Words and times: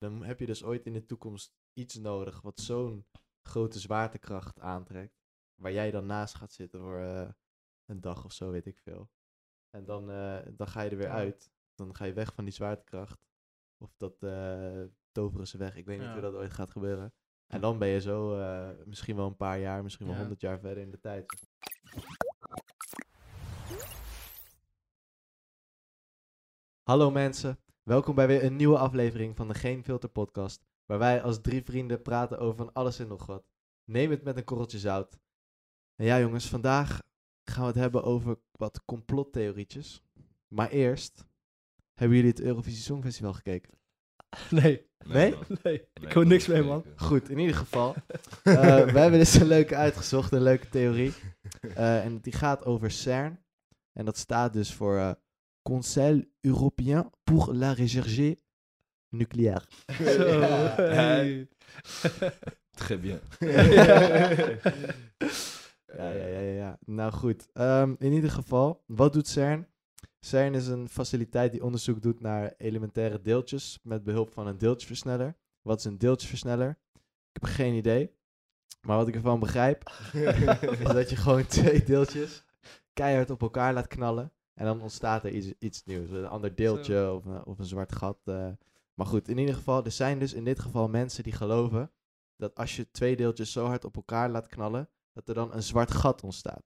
dan 0.00 0.24
heb 0.24 0.38
je 0.40 0.46
dus 0.46 0.64
ooit 0.64 0.86
in 0.86 0.92
de 0.92 1.06
toekomst 1.06 1.54
iets 1.72 1.94
nodig 1.94 2.40
wat 2.40 2.60
zo'n 2.60 3.06
grote 3.42 3.78
zwaartekracht 3.78 4.60
aantrekt. 4.60 5.18
Waar 5.54 5.72
jij 5.72 5.90
dan 5.90 6.06
naast 6.06 6.34
gaat 6.34 6.52
zitten 6.52 6.80
voor 6.80 6.98
eh, 6.98 7.28
een 7.84 8.00
dag 8.00 8.24
of 8.24 8.32
zo, 8.32 8.50
weet 8.50 8.66
ik 8.66 8.78
veel. 8.78 9.10
En 9.70 9.84
dan, 9.84 10.10
eh, 10.10 10.38
dan 10.52 10.66
ga 10.68 10.80
je 10.82 10.90
er 10.90 10.96
weer 10.96 11.06
Ja. 11.06 11.14
uit. 11.14 11.50
Dan 11.74 11.94
ga 11.94 12.04
je 12.04 12.12
weg 12.12 12.34
van 12.34 12.44
die 12.44 12.52
zwaartekracht. 12.52 13.20
Of 13.78 13.94
dat 13.96 14.22
eh, 14.22 14.82
toveren 15.12 15.46
ze 15.46 15.58
weg. 15.58 15.76
Ik 15.76 15.86
weet 15.86 15.98
niet 15.98 16.06
Ja. 16.06 16.12
hoe 16.12 16.22
dat 16.22 16.34
ooit 16.34 16.52
gaat 16.52 16.70
gebeuren. 16.70 17.14
En 17.46 17.60
dan 17.60 17.78
ben 17.78 17.88
je 17.88 18.00
zo 18.00 18.36
misschien 18.84 19.16
wel 19.16 19.26
een 19.26 19.36
paar 19.36 19.58
jaar, 19.58 19.82
misschien 19.82 20.06
wel 20.06 20.14
Ja. 20.14 20.20
honderd 20.20 20.40
jaar 20.40 20.60
verder 20.60 20.82
in 20.82 20.90
de 20.90 21.00
tijd. 21.00 21.26
Hallo 26.82 27.10
mensen, 27.10 27.58
welkom 27.82 28.14
bij 28.14 28.26
weer 28.26 28.44
een 28.44 28.56
nieuwe 28.56 28.78
aflevering 28.78 29.36
van 29.36 29.48
de 29.48 29.54
Geen 29.54 29.84
Filter 29.84 30.08
podcast, 30.08 30.64
waar 30.86 30.98
wij 30.98 31.22
als 31.22 31.40
drie 31.40 31.62
vrienden 31.64 32.02
praten 32.02 32.38
over 32.38 32.56
van 32.56 32.72
alles 32.72 32.98
en 32.98 33.08
nog 33.08 33.26
wat. 33.26 33.44
Neem 33.84 34.10
het 34.10 34.22
met 34.22 34.36
een 34.36 34.44
korreltje 34.44 34.78
zout. 34.78 35.18
En 35.96 36.04
ja 36.06 36.20
jongens, 36.20 36.48
vandaag 36.48 37.02
gaan 37.44 37.62
we 37.62 37.68
het 37.68 37.78
hebben 37.78 38.02
over 38.04 38.38
wat 38.52 38.84
complottheorietjes. 38.84 40.02
Maar 40.48 40.68
eerst, 40.70 41.24
hebben 41.94 42.16
jullie 42.16 42.32
het 42.32 42.40
Eurovisie 42.40 42.82
Songfestival 42.82 43.32
gekeken? 43.32 43.78
Nee, 44.50 44.88
Nee? 45.06 45.30
man. 45.30 45.44
nee. 45.48 45.58
Nee, 45.62 46.08
Ik 46.08 46.12
hoor 46.12 46.26
niks 46.26 46.46
mee, 46.46 46.62
man. 46.62 46.84
Goed, 46.96 47.28
in 47.28 47.38
ieder 47.38 47.56
geval. 47.56 47.94
eh, 48.42 48.84
we 48.92 48.98
hebben 48.98 49.18
dus 49.18 49.34
een 49.34 49.46
leuke 49.46 49.76
uitgezocht, 49.76 50.32
een 50.32 50.42
leuke 50.42 50.68
theorie. 50.68 51.12
Eh, 51.60 52.04
en 52.04 52.18
die 52.20 52.32
gaat 52.32 52.64
over 52.64 52.90
CERN. 52.90 53.44
En 53.92 54.04
dat 54.04 54.16
staat 54.16 54.52
dus 54.52 54.74
voor 54.74 54.96
eh, 54.96 55.12
Conseil 55.62 56.28
Européen 56.42 57.10
pour 57.24 57.52
la 57.52 57.72
Recherche 57.74 58.36
Nucléaire. 59.12 59.68
Très 62.76 62.96
bien. 62.96 63.20
Ja, 65.96 66.10
ja, 66.10 66.26
ja, 66.26 66.40
ja. 66.40 66.78
Nou 66.86 67.12
goed, 67.12 67.48
Ehm, 67.52 67.94
in 67.98 68.12
ieder 68.12 68.30
geval, 68.30 68.82
wat 68.86 69.12
doet 69.12 69.28
CERN? 69.28 69.66
CERN 70.20 70.54
is 70.54 70.66
een 70.66 70.88
faciliteit 70.88 71.52
die 71.52 71.64
onderzoek 71.64 72.02
doet 72.02 72.20
naar 72.20 72.54
elementaire 72.58 73.20
deeltjes 73.20 73.78
met 73.82 74.04
behulp 74.04 74.32
van 74.32 74.46
een 74.46 74.58
deeltjesversneller. 74.58 75.36
Wat 75.62 75.78
is 75.78 75.84
een 75.84 75.98
deeltjesversneller? 75.98 76.78
Ik 77.32 77.42
heb 77.42 77.44
geen 77.44 77.74
idee. 77.74 78.14
Maar 78.80 78.96
wat 78.96 79.08
ik 79.08 79.14
ervan 79.14 79.40
begrijp, 79.40 79.90
is 80.78 80.92
dat 80.92 81.10
je 81.10 81.16
gewoon 81.16 81.46
twee 81.46 81.82
deeltjes 81.82 82.44
keihard 82.92 83.30
op 83.30 83.42
elkaar 83.42 83.72
laat 83.74 83.86
knallen. 83.86 84.32
En 84.54 84.64
dan 84.64 84.80
ontstaat 84.82 85.24
er 85.24 85.30
iets, 85.30 85.52
iets 85.58 85.84
nieuws. 85.84 86.10
Een 86.10 86.26
ander 86.28 86.54
deeltje 86.54 87.12
of, 87.12 87.24
een- 87.24 87.44
of 87.44 87.58
een 87.58 87.64
zwart 87.64 87.92
gat. 87.94 88.18
eh. 88.24 88.48
Maar 88.94 89.06
goed, 89.06 89.28
in 89.28 89.38
ieder 89.38 89.54
geval, 89.54 89.84
er 89.84 89.90
zijn 89.90 90.18
dus 90.18 90.32
in 90.32 90.44
dit 90.44 90.58
geval 90.58 90.88
mensen 90.88 91.22
die 91.22 91.32
geloven 91.32 91.90
dat 92.36 92.54
als 92.54 92.76
je 92.76 92.90
twee 92.90 93.16
deeltjes 93.16 93.52
zo 93.52 93.66
hard 93.66 93.84
op 93.84 93.96
elkaar 93.96 94.30
laat 94.30 94.46
knallen, 94.46 94.88
dat 95.12 95.28
er 95.28 95.34
dan 95.34 95.52
een 95.54 95.62
zwart 95.62 95.90
gat 95.90 96.22
ontstaat. 96.22 96.62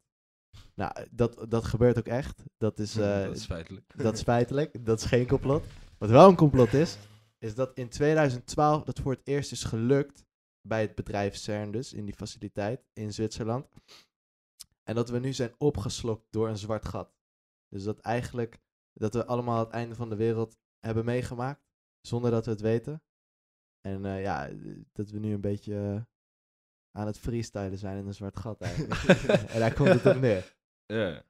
Nou, 0.74 0.92
dat, 1.10 1.46
dat 1.48 1.64
gebeurt 1.64 1.98
ook 1.98 2.06
echt. 2.06 2.42
Dat 2.58 2.78
is, 2.78 2.96
eh, 2.98 3.24
dat 3.24 3.36
is 3.36 3.44
feitelijk. 3.44 3.92
dat 3.96 4.14
is 4.14 4.22
feitelijk. 4.22 4.84
Dat 4.86 4.98
is 5.00 5.04
geen 5.04 5.26
complot. 5.26 5.64
Wat 5.98 6.10
wel 6.10 6.28
een 6.28 6.36
complot 6.36 6.72
is, 6.72 6.96
is 7.38 7.54
dat 7.54 7.70
in 7.74 7.88
2012 7.88 8.84
dat 8.84 9.00
voor 9.00 9.12
het 9.12 9.20
eerst 9.24 9.52
is 9.52 9.64
gelukt 9.64 10.24
bij 10.60 10.80
het 10.80 10.94
bedrijf 10.94 11.36
CERN 11.36 11.70
dus, 11.70 11.92
in 11.92 12.04
die 12.04 12.14
faciliteit 12.14 12.84
in 12.92 13.12
Zwitserland. 13.12 13.66
En 14.82 14.94
dat 14.94 15.08
we 15.08 15.18
nu 15.18 15.32
zijn 15.32 15.54
opgeslokt 15.58 16.26
door 16.30 16.48
een 16.48 16.58
zwart 16.58 16.84
gat. 16.84 17.12
Dus 17.74 17.84
dat 17.84 18.00
eigenlijk, 18.00 18.58
dat 18.92 19.14
we 19.14 19.26
allemaal 19.26 19.58
het 19.58 19.70
einde 19.70 19.94
van 19.94 20.08
de 20.08 20.16
wereld 20.16 20.58
hebben 20.78 21.04
meegemaakt, 21.04 21.66
zonder 22.00 22.30
dat 22.30 22.44
we 22.44 22.50
het 22.50 22.60
weten. 22.60 23.02
En 23.80 24.04
eh, 24.04 24.22
ja, 24.22 24.50
dat 24.92 25.10
we 25.10 25.18
nu 25.18 25.32
een 25.32 25.40
beetje 25.40 25.74
eh, 25.74 26.02
aan 26.90 27.06
het 27.06 27.18
freestylen 27.18 27.78
zijn 27.78 27.98
in 27.98 28.06
een 28.06 28.14
zwart 28.14 28.36
gat 28.36 28.60
eigenlijk. 28.60 29.02
en 29.52 29.58
daar 29.58 29.74
komt 29.74 29.88
het 29.88 30.06
op 30.06 30.20
neer. 30.20 30.56
Ja. 30.86 31.12
Dat 31.12 31.24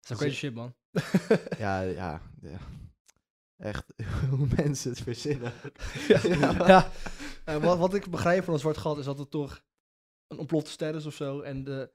is 0.00 0.10
een 0.10 0.16
crazy 0.16 0.34
shit, 0.34 0.54
man. 0.54 0.74
Ja, 1.64 1.80
ja, 1.80 2.22
ja. 2.40 2.58
Echt, 3.56 3.92
hoe 4.30 4.48
mensen 4.56 4.90
het 4.90 5.00
verzinnen. 5.00 5.52
ja. 6.08 6.20
Ja. 6.66 6.92
ja. 7.44 7.60
Wat, 7.60 7.78
wat 7.78 7.94
ik 7.94 8.10
begrijp 8.10 8.44
van 8.44 8.54
een 8.54 8.60
zwart 8.60 8.76
gat 8.76 8.98
is 8.98 9.04
dat 9.04 9.18
het 9.18 9.30
toch 9.30 9.64
een 10.26 10.38
ontplofte 10.38 10.70
ster 10.70 10.94
is 10.94 11.06
of 11.06 11.14
zo. 11.14 11.40
En 11.40 11.64
de, 11.64 11.92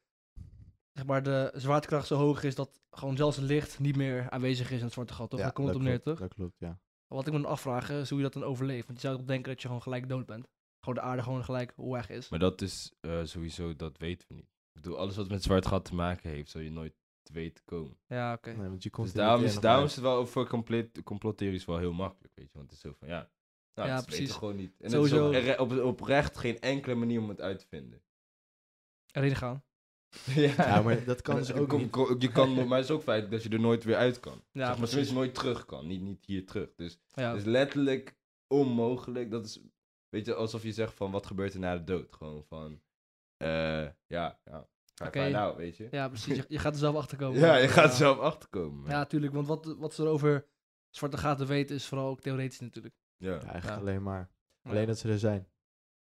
zeg 0.93 1.05
maar, 1.05 1.23
de 1.23 1.51
zwaartekracht 1.55 2.07
zo 2.07 2.15
hoog 2.15 2.43
is 2.43 2.55
dat 2.55 2.81
gewoon 2.91 3.17
zelfs 3.17 3.37
het 3.37 3.45
licht 3.45 3.79
niet 3.79 3.95
meer 3.95 4.29
aanwezig 4.29 4.71
is 4.71 4.77
in 4.77 4.83
het 4.83 4.93
zwarte 4.93 5.13
gat. 5.13 5.29
Toch? 5.29 5.39
Ja, 5.39 5.45
Daar 5.45 5.53
komt 5.53 5.67
dat 5.67 5.75
op 5.75 5.81
neer, 5.81 6.01
toch? 6.01 6.19
Dat 6.19 6.33
klopt, 6.33 6.59
ja. 6.59 6.79
Wat 7.07 7.27
ik 7.27 7.33
me 7.33 7.41
dan 7.41 7.51
afvraag 7.51 7.89
is 7.89 8.09
hoe 8.09 8.17
je 8.17 8.23
dat 8.23 8.33
dan 8.33 8.43
overleeft. 8.43 8.87
Want 8.87 9.01
je 9.01 9.07
zou 9.07 9.19
toch 9.19 9.27
denken 9.27 9.51
dat 9.51 9.61
je 9.61 9.67
gewoon 9.67 9.81
gelijk 9.81 10.09
dood 10.09 10.25
bent. 10.25 10.47
Gewoon 10.79 11.03
de 11.03 11.09
aarde 11.09 11.23
gewoon 11.23 11.43
gelijk 11.43 11.73
weg 11.75 12.09
is. 12.09 12.29
Maar 12.29 12.39
dat 12.39 12.61
is 12.61 12.93
eh, 12.99 13.23
sowieso, 13.23 13.75
dat 13.75 13.97
weten 13.97 14.27
we 14.27 14.33
niet. 14.33 14.43
Ik 14.73 14.81
bedoel, 14.81 14.97
alles 14.97 15.15
wat 15.15 15.29
met 15.29 15.43
zwart 15.43 15.65
gat 15.65 15.85
te 15.85 15.95
maken 15.95 16.29
heeft, 16.29 16.51
zal 16.51 16.61
je 16.61 16.71
nooit 16.71 16.93
te 17.21 17.33
weten 17.33 17.63
komen. 17.65 17.97
Ja, 18.07 18.33
oké. 18.33 18.51
Nee, 18.51 18.67
want 18.69 18.83
je 18.83 18.89
komt 18.89 19.07
Dus 19.07 19.15
daarom 19.15 19.43
is, 19.43 19.59
daarom 19.59 19.85
is 19.85 19.91
het 19.95 20.03
wel 20.03 20.27
voor 20.27 20.47
compleet, 20.47 21.03
complottheories 21.03 21.65
wel 21.65 21.77
heel 21.77 21.93
makkelijk, 21.93 22.33
weet 22.35 22.51
je. 22.51 22.57
Want 22.57 22.69
het 22.69 22.75
is 22.77 22.83
zo 22.83 22.95
van, 22.99 23.07
ja, 23.07 23.29
nou, 23.73 23.89
Ja, 23.89 24.01
precies. 24.01 24.31
gewoon 24.31 24.55
niet. 24.55 24.75
En 24.79 24.89
Sowieso. 24.89 25.31
het 25.31 25.43
is 25.43 25.57
op, 25.57 25.71
op, 25.71 25.83
oprecht 25.83 26.37
geen 26.37 26.59
enkele 26.59 26.95
manier 26.95 27.19
om 27.21 27.29
het 27.29 27.41
uit 27.41 27.59
te 27.59 27.67
vinden. 27.67 28.01
Erin 29.11 29.35
gaan. 29.35 29.63
ja, 30.35 30.53
Ja, 30.57 30.81
maar 30.81 31.03
dat 31.05 31.21
kan 31.21 31.33
Maar 31.35 31.43
dus 31.43 31.53
je 31.55 31.61
ook 31.61 31.69
kom- 31.69 31.79
niet. 31.81 31.89
kom- 31.89 32.15
Je 32.19 32.31
kan, 32.31 32.53
maar 32.67 32.77
het 32.77 32.89
is 32.89 32.91
ook 32.95 33.01
feit 33.03 33.31
dat 33.31 33.43
je 33.43 33.49
er 33.49 33.59
nooit 33.59 33.83
weer 33.83 33.95
uit 33.95 34.19
kan. 34.19 34.33
Ja, 34.33 34.39
zeg 34.51 34.53
maar 34.67 34.67
precies. 34.75 34.89
tenminste 34.89 35.15
nooit 35.15 35.33
terug 35.35 35.65
kan. 35.65 35.87
Niet, 35.87 36.01
niet 36.01 36.25
hier 36.25 36.45
terug. 36.45 36.73
Dus 36.75 36.99
Ja. 37.07 37.29
Het 37.29 37.37
is 37.39 37.45
letterlijk 37.45 38.15
onmogelijk. 38.47 39.31
Dat 39.31 39.45
is, 39.45 39.59
weet 40.09 40.25
je, 40.25 40.33
alsof 40.33 40.63
je 40.63 40.71
zegt 40.71 40.93
van 40.93 41.11
wat 41.11 41.25
gebeurt 41.25 41.53
er 41.53 41.59
na 41.59 41.77
de 41.77 41.83
dood. 41.83 42.15
Gewoon 42.15 42.43
van, 42.43 42.81
eh, 43.37 43.87
ja, 44.07 44.39
ja. 44.45 44.67
Find 45.11 45.35
out, 45.35 45.55
weet 45.57 45.77
je. 45.77 45.87
ja, 45.91 46.07
precies. 46.07 46.35
Je, 46.37 46.45
je 46.47 46.59
gaat 46.59 46.73
er 46.73 46.79
zelf 46.79 46.95
achter 46.95 47.17
komen. 47.17 47.39
Ja, 47.45 47.55
je 47.55 47.67
gaat 47.67 47.89
er 47.89 47.95
zelf 47.95 48.17
achterkomen. 48.19 48.89
Ja, 48.89 49.05
tuurlijk. 49.05 49.33
Want 49.33 49.47
wat, 49.47 49.75
wat 49.77 49.93
ze 49.93 50.03
er 50.03 50.09
over 50.09 50.45
zwarte 50.89 51.17
gaten 51.17 51.47
weten 51.47 51.75
is 51.75 51.85
vooral 51.85 52.09
ook 52.09 52.21
theoretisch 52.21 52.59
natuurlijk. 52.59 52.95
Ja. 53.17 53.31
Ja, 53.33 53.41
eigenlijk 53.41 53.65
Ja. 53.65 53.75
alleen 53.79 54.03
maar. 54.03 54.31
Ja. 54.61 54.69
Alleen 54.69 54.85
dat 54.87 54.97
ze 54.99 55.09
er 55.09 55.19
zijn. 55.19 55.47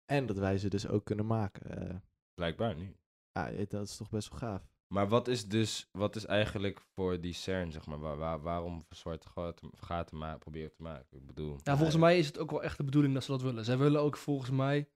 En 0.04 0.26
dat 0.26 0.36
wij 0.36 0.58
ze 0.58 0.68
dus 0.68 0.88
ook 0.88 1.04
kunnen 1.04 1.26
maken. 1.26 1.88
eh. 1.90 1.96
Blijkbaar 2.34 2.74
niet. 2.74 2.96
Ja, 3.38 3.50
eh, 3.50 3.66
dat 3.68 3.88
is 3.88 3.96
toch 3.96 4.10
best 4.10 4.28
wel 4.30 4.38
gaaf. 4.38 4.62
Maar 4.94 5.08
wat 5.08 5.28
is 5.28 5.48
dus, 5.48 5.88
wat 5.92 6.16
is 6.16 6.24
eigenlijk 6.24 6.80
voor 6.94 7.20
die 7.20 7.32
CERN, 7.32 7.72
zeg 7.72 7.86
maar, 7.86 7.98
waar, 7.98 8.16
waar- 8.16 8.40
waarom 8.40 8.84
zwarte 8.88 9.28
gaten, 9.28 9.70
gaten 9.74 10.18
ma 10.18 10.36
proberen 10.38 10.72
te 10.72 10.82
maken? 10.82 11.06
Ik 11.18 11.26
bedoel... 11.26 11.56
Ja, 11.62 11.76
volgens 11.76 11.96
mij 11.98 12.18
is 12.18 12.26
het 12.26 12.38
ook 12.38 12.50
wel 12.50 12.62
echt 12.62 12.76
de 12.76 12.84
bedoeling 12.84 13.14
dat 13.14 13.24
ze 13.24 13.30
dat 13.30 13.42
willen. 13.42 13.64
Zij 13.64 13.78
willen 13.78 14.00
ook 14.00 14.16
volgens 14.16 14.50
mij 14.50 14.88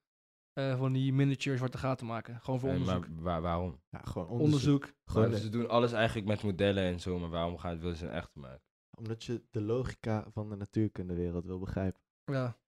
eh, 0.52 0.78
van 0.78 0.92
die 0.92 1.12
miniature 1.12 1.56
zwarte 1.56 1.78
gaten 1.78 2.06
maken. 2.06 2.40
Gewoon 2.40 2.60
voor 2.60 2.68
eh, 2.68 2.74
onderzoek. 2.76 3.08
maar 3.08 3.22
waar, 3.22 3.40
waarom? 3.42 3.80
Ja, 3.90 3.98
gewoon 4.04 4.28
onderzoek. 4.28 4.44
onderzoek. 4.82 4.92
Gewoon, 5.04 5.28
Maar 5.28 5.36
eh, 5.36 5.42
ze 5.44 5.48
doen 5.50 5.68
alles 5.68 5.92
eigenlijk 5.92 6.26
met 6.26 6.42
modellen 6.42 6.84
en 6.84 7.00
zo, 7.00 7.18
maar 7.18 7.30
waarom 7.30 7.58
gaan, 7.58 7.78
willen 7.78 7.96
ze 7.96 8.06
een 8.06 8.12
echte 8.12 8.38
maken? 8.38 8.62
omdat 8.98 9.24
je 9.24 9.42
de 9.50 9.60
logica 9.62 10.26
van 10.32 10.48
de 10.48 10.56
natuurkundewereld 10.56 11.44
wil 11.44 11.58
begrijpen. 11.58 12.00
Ja. 12.24 12.58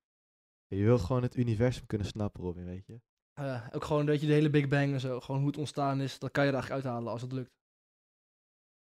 Je 0.66 0.84
wil 0.84 0.98
gewoon 0.98 1.22
het 1.22 1.36
universum 1.36 1.86
kunnen 1.86 2.06
snappen, 2.06 2.42
Robin, 2.42 2.64
weet 2.64 2.86
je. 2.86 3.00
Eh, 3.34 3.66
ook 3.72 3.84
gewoon 3.84 4.06
dat 4.06 4.20
je 4.20 4.26
de 4.26 4.32
hele 4.32 4.50
Big 4.50 4.68
Bang 4.68 4.92
en 4.92 5.00
zo, 5.00 5.20
gewoon 5.20 5.40
hoe 5.40 5.50
het 5.50 5.58
ontstaan 5.58 6.00
is, 6.00 6.18
dat 6.18 6.30
kan 6.30 6.44
je 6.44 6.48
er 6.50 6.54
eigenlijk 6.56 6.84
uithalen 6.84 7.12
als 7.12 7.22
het 7.22 7.32
lukt. 7.32 7.52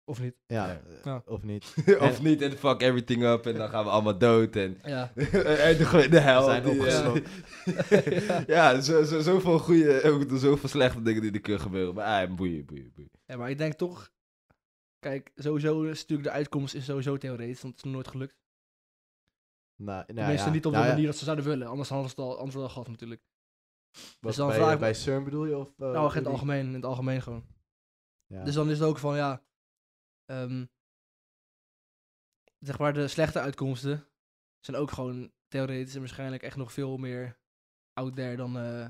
Of 0.04 0.22
niet? 0.22 0.36
Ja, 0.48 0.68
Ja. 0.68 0.82
eh, 0.88 1.04
Ja. 1.04 1.22
of 1.26 1.44
niet. 1.44 1.74
of 2.00 2.22
niet, 2.22 2.42
en 2.42 2.52
fuck 2.52 2.82
everything 2.82 3.24
up 3.24 3.46
en 3.46 3.56
dan 3.56 3.70
gaan 3.70 3.84
we 3.84 3.90
allemaal 3.90 4.18
dood 4.18 4.56
en... 4.56 4.80
Ja. 4.84 5.12
en 5.16 5.78
de 6.10 6.20
hel. 6.20 6.46
We 6.46 6.52
zijn 6.52 6.64
die, 6.64 6.72
eh, 6.72 6.80
opgesloten. 6.80 8.46
ja, 8.56 8.82
zo, 8.82 9.04
zo, 9.04 9.20
zoveel 9.20 9.60
goede, 9.60 10.02
ook 10.04 10.26
zoveel 10.38 10.70
slechte 10.70 11.02
dingen 11.02 11.22
die 11.22 11.32
er 11.32 11.42
kunnen 11.42 11.62
gebeuren. 11.62 11.94
Maar 11.94 12.28
ah, 12.28 12.36
boeien, 12.36 12.66
boeien, 12.66 12.92
boeien. 12.96 13.12
ja, 13.26 13.38
maar 13.38 13.50
ik 13.50 13.58
denk 13.58 13.74
toch, 13.74 14.12
kijk, 15.00 15.32
sowieso 15.36 15.84
is 15.84 16.00
natuurlijk 16.02 16.28
de 16.28 16.34
uitkomst 16.34 16.74
is 16.74 16.86
sowieso 16.86 17.18
theoretisch, 17.18 17.62
want 17.62 17.76
het 17.76 17.86
is 17.86 17.92
nog 17.92 17.94
nooit 17.94 18.08
gelukt. 18.08 18.36
Nou, 19.76 20.04
nou 20.08 20.16
Tenminste, 20.16 20.48
ja. 20.48 20.54
niet 20.54 20.66
op 20.66 20.72
Nou 20.72 20.84
de 20.84 20.90
ja, 20.90 20.96
manier 20.96 21.10
dat 21.10 21.18
ze 21.20 21.24
zouden 21.26 21.46
willen, 21.46 21.68
anders 21.68 21.90
hadden 21.90 22.10
ze 22.10 22.16
het 22.16 22.26
al, 22.26 22.38
anders 22.38 22.56
wel 22.56 22.70
gehad 22.70 22.88
natuurlijk. 22.88 23.22
Dus 24.20 24.36
dan 24.36 24.48
bij, 24.48 24.56
vraag 24.58 24.74
ik 24.74 24.80
bij 24.80 24.94
CERN 24.94 25.24
bedoel 25.24 25.46
je? 25.46 25.58
Of, 25.58 25.80
eh, 25.80 25.92
nou, 25.92 26.10
in 26.10 26.18
het 26.18 26.28
algemeen, 26.28 26.66
in 26.66 26.74
het 26.74 26.86
algemeen 26.86 27.22
gewoon. 27.22 27.46
Ja. 28.28 28.44
Dus 28.44 28.54
dan 28.54 28.70
is 28.70 28.80
het 28.80 28.88
ook 28.88 28.98
van, 28.98 29.16
ja, 29.16 29.44
ehm, 30.26 30.66
zeg 32.60 32.80
maar 32.80 32.94
de 32.94 33.08
slechte 33.08 33.40
uitkomsten 33.40 34.08
zijn 34.60 34.78
ook 34.78 34.92
gewoon 34.92 35.32
theoretisch 35.48 35.94
en 35.94 36.00
waarschijnlijk 36.00 36.44
echt 36.44 36.58
nog 36.58 36.72
veel 36.72 36.98
meer 36.98 37.40
out 37.94 38.16
there 38.16 38.36
dan, 38.36 38.58
eh 38.58 38.90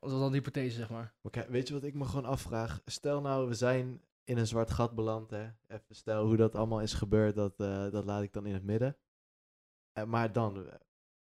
dan 0.00 0.30
de 0.30 0.36
hypothese, 0.36 0.76
zeg 0.76 0.90
maar. 0.90 1.14
Oké, 1.22 1.46
weet 1.48 1.68
je 1.68 1.74
wat 1.74 1.82
ik 1.82 1.94
me 1.94 2.04
gewoon 2.04 2.24
afvraag? 2.24 2.80
Stel 2.84 3.20
nou, 3.20 3.48
we 3.48 3.54
zijn 3.54 4.02
in 4.24 4.38
een 4.38 4.46
zwart 4.46 4.70
gat 4.70 4.94
beland, 4.94 5.30
hè. 5.30 5.50
Even 5.66 5.94
stel 5.94 6.26
hoe 6.26 6.36
dat 6.36 6.54
allemaal 6.54 6.80
is 6.80 6.92
gebeurd, 6.92 7.34
dat, 7.34 7.60
eh, 7.60 7.90
dat 7.90 8.04
laat 8.04 8.22
ik 8.22 8.32
dan 8.32 8.46
in 8.46 8.54
het 8.54 8.64
midden. 8.64 8.96
Eh, 9.92 10.04
maar 10.04 10.32
dan, 10.32 10.66
eh, 10.66 10.74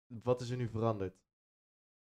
wat 0.06 0.40
is 0.40 0.50
er 0.50 0.56
nu 0.56 0.68
veranderd? 0.68 1.21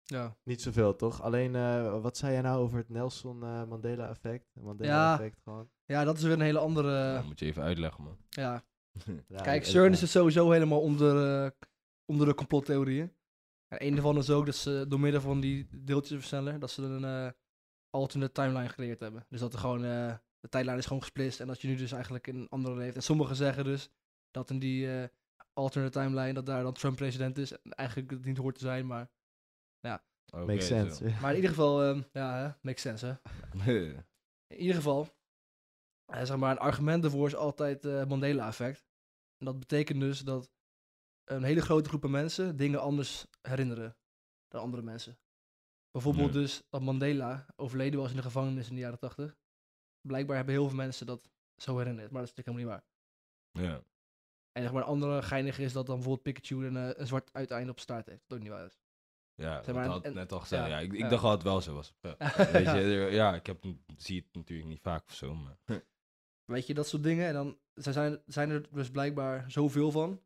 Ja. 0.07 0.37
Niet 0.43 0.63
zoveel, 0.63 0.97
toch? 0.97 1.23
Alleen, 1.23 1.55
eh, 1.55 2.01
wat 2.01 2.17
zei 2.17 2.33
jij 2.33 2.43
nou 2.43 2.61
over 2.61 2.79
het 2.79 2.89
Nelson 2.89 3.43
eh, 3.43 3.65
Mandela 3.65 4.09
effect? 4.09 4.51
Ja. 4.55 4.63
Mandela-effect 4.63 5.41
gewoon. 5.43 5.71
ja, 5.85 6.05
dat 6.05 6.17
is 6.17 6.23
weer 6.23 6.33
een 6.33 6.41
hele 6.41 6.59
andere... 6.59 6.91
Ja, 6.91 7.23
moet 7.23 7.39
je 7.39 7.47
even 7.47 7.63
uitleggen, 7.63 8.05
man. 8.05 8.17
ja. 8.29 8.63
Ja, 9.29 9.43
Kijk, 9.43 9.63
eh, 9.63 9.69
CERN 9.69 9.93
is 9.93 10.01
het 10.01 10.11
sowieso 10.11 10.51
helemaal 10.51 10.81
onder, 10.81 11.45
eh, 11.45 11.51
onder 12.05 12.27
de 12.27 12.35
complottheorieën. 12.35 13.13
En 13.69 13.87
een 13.87 13.93
daarvan 13.93 14.17
is 14.19 14.31
ook 14.31 14.47
dat 14.47 14.55
ze 14.55 14.85
door 14.89 15.01
middel 15.01 15.21
van 15.21 15.41
die 15.41 15.67
deeltjesversneller, 15.77 16.59
dat 16.59 16.71
ze 16.71 16.83
een 16.83 17.05
eh, 17.05 17.31
alternate 17.91 18.33
timeline 18.33 18.69
gecreëerd 18.69 19.01
hebben. 19.01 19.27
Dus 19.29 19.41
dat 19.41 19.53
er 19.53 19.59
gewoon, 19.59 19.85
eh, 19.85 20.15
de 20.41 20.49
tijdlijn 20.49 20.79
is 20.79 20.87
gewoon 20.87 21.03
gesplitst 21.03 21.41
en 21.41 21.47
dat 21.47 21.61
je 21.61 21.69
nu 21.69 21.75
dus 21.75 21.93
eigenlijk 21.93 22.27
in 22.27 22.37
een 22.37 22.49
andere 22.49 22.77
leeft. 22.77 22.97
En 22.97 23.03
sommigen 23.03 23.37
zeggen 23.37 23.65
dus 23.65 23.89
dat 24.31 24.51
in 24.51 24.59
die 24.59 24.91
eh, 24.93 25.09
alternate 25.53 25.99
timeline, 25.99 26.33
dat 26.33 26.47
daar 26.47 26.63
dan 26.63 26.73
Trump 26.73 26.97
president 26.97 27.39
is. 27.39 27.53
En 27.53 27.71
eigenlijk 27.71 28.11
het 28.11 28.25
niet 28.25 28.37
hoort 28.37 28.55
te 28.55 28.65
zijn, 28.65 28.87
maar, 28.87 29.11
Oké, 30.37 30.45
Makes 30.47 30.67
zo. 30.67 30.75
sense. 30.75 31.05
maar 31.21 31.31
in 31.31 31.37
ieder 31.37 31.51
geval, 31.51 31.83
ehm, 31.83 32.03
ja, 32.13 32.37
hè, 32.39 32.51
makes 32.63 32.83
sense 32.83 33.07
hè. 33.07 33.73
In 34.47 34.57
ieder 34.59 34.75
geval, 34.75 35.09
eh, 36.05 36.25
zeg 36.25 36.37
maar, 36.37 36.51
een 36.51 36.59
argument 36.59 37.03
daarvoor 37.03 37.27
is 37.27 37.35
altijd 37.35 37.83
het 37.83 38.09
Mandela-effect. 38.09 38.85
En 39.39 39.47
dat 39.47 39.59
betekent 39.59 40.01
dus 40.01 40.21
dat 40.21 40.51
een 41.25 41.43
hele 41.43 41.61
grote 41.61 41.89
groep 41.89 42.09
mensen 42.09 42.57
dingen 42.57 42.81
anders 42.81 43.27
herinneren 43.41 43.97
dan 44.49 44.61
andere 44.61 44.83
mensen. 44.83 45.19
Bijvoorbeeld 45.91 46.33
dus 46.33 46.63
dat 46.71 46.83
Mandela 46.83 47.47
overleden 47.57 48.01
was 48.01 48.11
in 48.11 48.17
de 48.17 48.23
gevangenis 48.23 48.69
in 48.69 48.75
de 48.75 48.81
jaren 48.81 48.99
80. 48.99 49.37
Blijkbaar 50.01 50.37
hebben 50.37 50.55
heel 50.55 50.67
veel 50.67 50.77
mensen 50.77 51.07
dat 51.07 51.31
zo 51.57 51.79
herinnerd, 51.79 52.11
maar 52.11 52.21
dat 52.21 52.31
is 52.31 52.37
natuurlijk 52.37 52.59
helemaal 52.59 52.83
niet 52.83 52.93
waar. 53.55 53.65
ja. 53.71 53.83
En 54.53 54.63
zeg 54.63 54.73
maar, 54.73 54.83
een 54.83 54.89
andere 54.89 55.23
geinige 55.23 55.63
is 55.63 55.73
dat 55.73 55.87
dan 55.87 55.95
bijvoorbeeld 55.95 56.23
Pikachu 56.35 56.67
een, 56.67 56.77
eh, 56.77 56.91
een 57.01 57.07
zwart 57.07 57.33
uiteinde 57.33 57.71
op 57.71 57.81
staart 57.81 58.07
heeft. 58.07 58.23
Dat 58.27 58.39
ook 58.39 58.45
niet 58.45 58.53
waar 58.53 58.67
is. 58.67 58.79
Ja, 59.37 59.63
Zeg 59.63 59.75
maar, 59.75 59.85
dat 59.85 59.93
had 59.93 60.05
en- 60.05 60.15
net 60.15 60.33
al 60.33 60.41
gezegd. 60.41 60.63
ja, 60.63 60.69
Ja, 60.69 60.79
ik, 60.79 60.93
ik 60.93 60.99
ja. 60.99 61.09
dacht 61.09 61.23
al 61.23 61.29
dat 61.29 61.39
het 61.39 61.47
wel 61.49 61.61
zo 61.61 61.75
was. 61.75 61.95
Ja. 62.01 62.17
Weet 62.53 62.65
je, 62.67 63.09
ja, 63.11 63.35
ik 63.35 63.47
heb, 63.47 63.65
zie 63.97 64.17
het 64.21 64.27
natuurlijk 64.35 64.69
niet 64.69 64.81
vaak 64.81 65.05
of 65.07 65.15
zo, 65.15 65.35
maar... 65.35 65.59
Weet 66.45 66.67
je, 66.67 66.75
dat 66.75 66.87
soort 66.89 67.03
dingen. 67.03 67.27
En 67.27 67.35
dan 67.35 67.59
zijn- 67.75 67.95
zijn, 67.95 68.23
zijn 68.27 68.51
er 68.51 68.69
dus 68.73 68.91
blijkbaar 68.91 69.51
zoveel 69.51 69.91
van. 69.91 70.21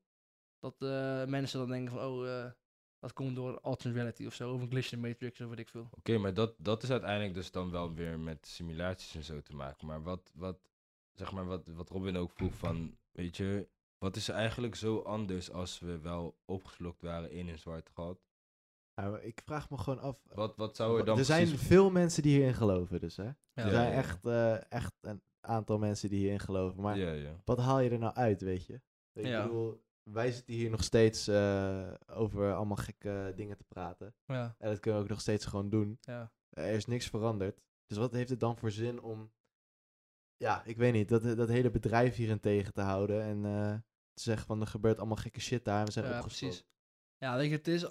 Dat 0.58 0.74
eh, 0.78 1.24
mensen 1.24 1.58
dan 1.58 1.68
denken 1.68 1.92
van, 1.92 2.04
oh, 2.06 2.28
eh, 2.38 2.50
dat 2.98 3.12
komt 3.12 3.34
door 3.36 3.60
alternate 3.60 3.98
reality 3.98 4.26
of 4.26 4.34
zo. 4.34 4.52
Of 4.52 4.60
een 4.60 4.70
glitch 4.70 4.92
in 4.92 5.02
de 5.02 5.08
Matrix 5.08 5.40
of 5.40 5.48
weet 5.48 5.58
ik 5.58 5.68
veel. 5.68 5.88
Oké, 5.90 6.18
maar 6.18 6.34
dat, 6.34 6.54
dat 6.58 6.82
is 6.82 6.90
uiteindelijk 6.90 7.34
dus 7.34 7.50
dan 7.50 7.70
wel 7.70 7.94
weer 7.94 8.18
met 8.18 8.46
simulaties 8.46 9.14
en 9.14 9.24
zo 9.24 9.40
te 9.40 9.54
maken. 9.54 9.86
Maar 9.86 10.02
wat, 10.02 10.32
wat 10.34 10.58
zeg 11.12 11.32
maar, 11.32 11.44
wat, 11.46 11.66
wat 11.66 11.88
Robin 11.90 12.16
ook 12.16 12.32
vroeg 12.32 12.54
van, 12.54 12.96
weet 13.12 13.36
je, 13.36 13.68
wat 13.98 14.16
is 14.16 14.28
er 14.28 14.34
eigenlijk 14.34 14.74
zo 14.74 14.98
anders 14.98 15.50
als 15.52 15.78
we 15.78 15.98
wel 15.98 16.38
opgeslokt 16.44 17.02
waren 17.02 17.30
in 17.30 17.48
een 17.48 17.58
zwart 17.58 17.90
gat? 17.94 18.18
Ik 19.20 19.41
vraag 19.44 19.70
me 19.70 19.79
gewoon 19.79 19.99
af. 20.00 20.17
Wat, 20.35 20.56
wat 20.56 20.76
zou 20.76 20.99
er 20.99 21.05
dan 21.05 21.19
er 21.19 21.25
zijn 21.25 21.49
precies... 21.49 21.67
veel 21.67 21.91
mensen 21.91 22.23
die 22.23 22.37
hierin 22.37 22.55
geloven, 22.55 23.00
dus 23.00 23.17
hè. 23.17 23.25
Ja. 23.25 23.35
Er 23.55 23.70
zijn 23.70 23.93
echt, 23.93 24.26
eh, 24.26 24.73
echt 24.73 24.93
een 25.00 25.23
aantal 25.41 25.79
mensen 25.79 26.08
die 26.08 26.19
hierin 26.19 26.41
geloven. 26.41 26.82
Maar 26.82 26.99
Ja, 26.99 27.12
ja. 27.12 27.41
wat 27.44 27.58
haal 27.58 27.81
je 27.81 27.91
er 27.91 27.99
nou 27.99 28.14
uit, 28.14 28.41
weet 28.41 28.67
je? 28.67 28.81
Ik 29.12 29.25
Ja. 29.26 29.43
bedoel, 29.43 29.85
wij 30.02 30.32
zitten 30.32 30.55
hier 30.55 30.70
nog 30.70 30.85
steeds 30.85 31.29
eh, 31.29 31.93
over 32.06 32.55
allemaal 32.55 32.76
gekke 32.76 33.32
dingen 33.37 33.56
te 33.56 33.64
praten. 33.69 34.14
Ja, 34.26 34.55
En 34.58 34.69
dat 34.70 34.81
kunnen 34.81 34.99
we 35.00 35.05
ook 35.06 35.11
nog 35.12 35.20
steeds 35.20 35.44
gewoon 35.44 35.70
doen. 35.70 35.99
ja. 36.00 36.32
Er 36.50 36.73
is 36.75 36.87
niks 36.87 37.06
veranderd. 37.06 37.61
Dus 37.87 37.97
wat 37.99 38.12
heeft 38.12 38.31
het 38.31 38.41
dan 38.41 38.56
voor 38.58 38.70
zin 38.70 39.02
om, 39.02 39.32
ja, 40.37 40.64
ik 40.64 40.76
weet 40.76 40.93
niet, 40.93 41.08
dat, 41.08 41.23
dat 41.23 41.49
hele 41.49 41.70
bedrijf 41.70 42.17
hierin 42.17 42.41
tegen 42.41 42.73
te 42.73 42.81
houden 42.81 43.23
en 43.23 43.44
eh, 43.44 43.75
te 44.12 44.23
zeggen 44.23 44.47
van 44.47 44.61
er 44.61 44.67
gebeurt 44.67 44.99
allemaal 44.99 45.17
gekke 45.17 45.41
shit 45.41 45.64
daar 45.64 45.79
en 45.81 45.85
we 45.87 45.91
zijn 45.93 46.05
ja 46.06 46.19
opgesloten. 46.19 46.49
precies. 46.49 46.69
Ja, 47.19 47.37
weet 47.37 47.50
je, 47.50 47.56
het 47.56 47.69
is 47.69 47.87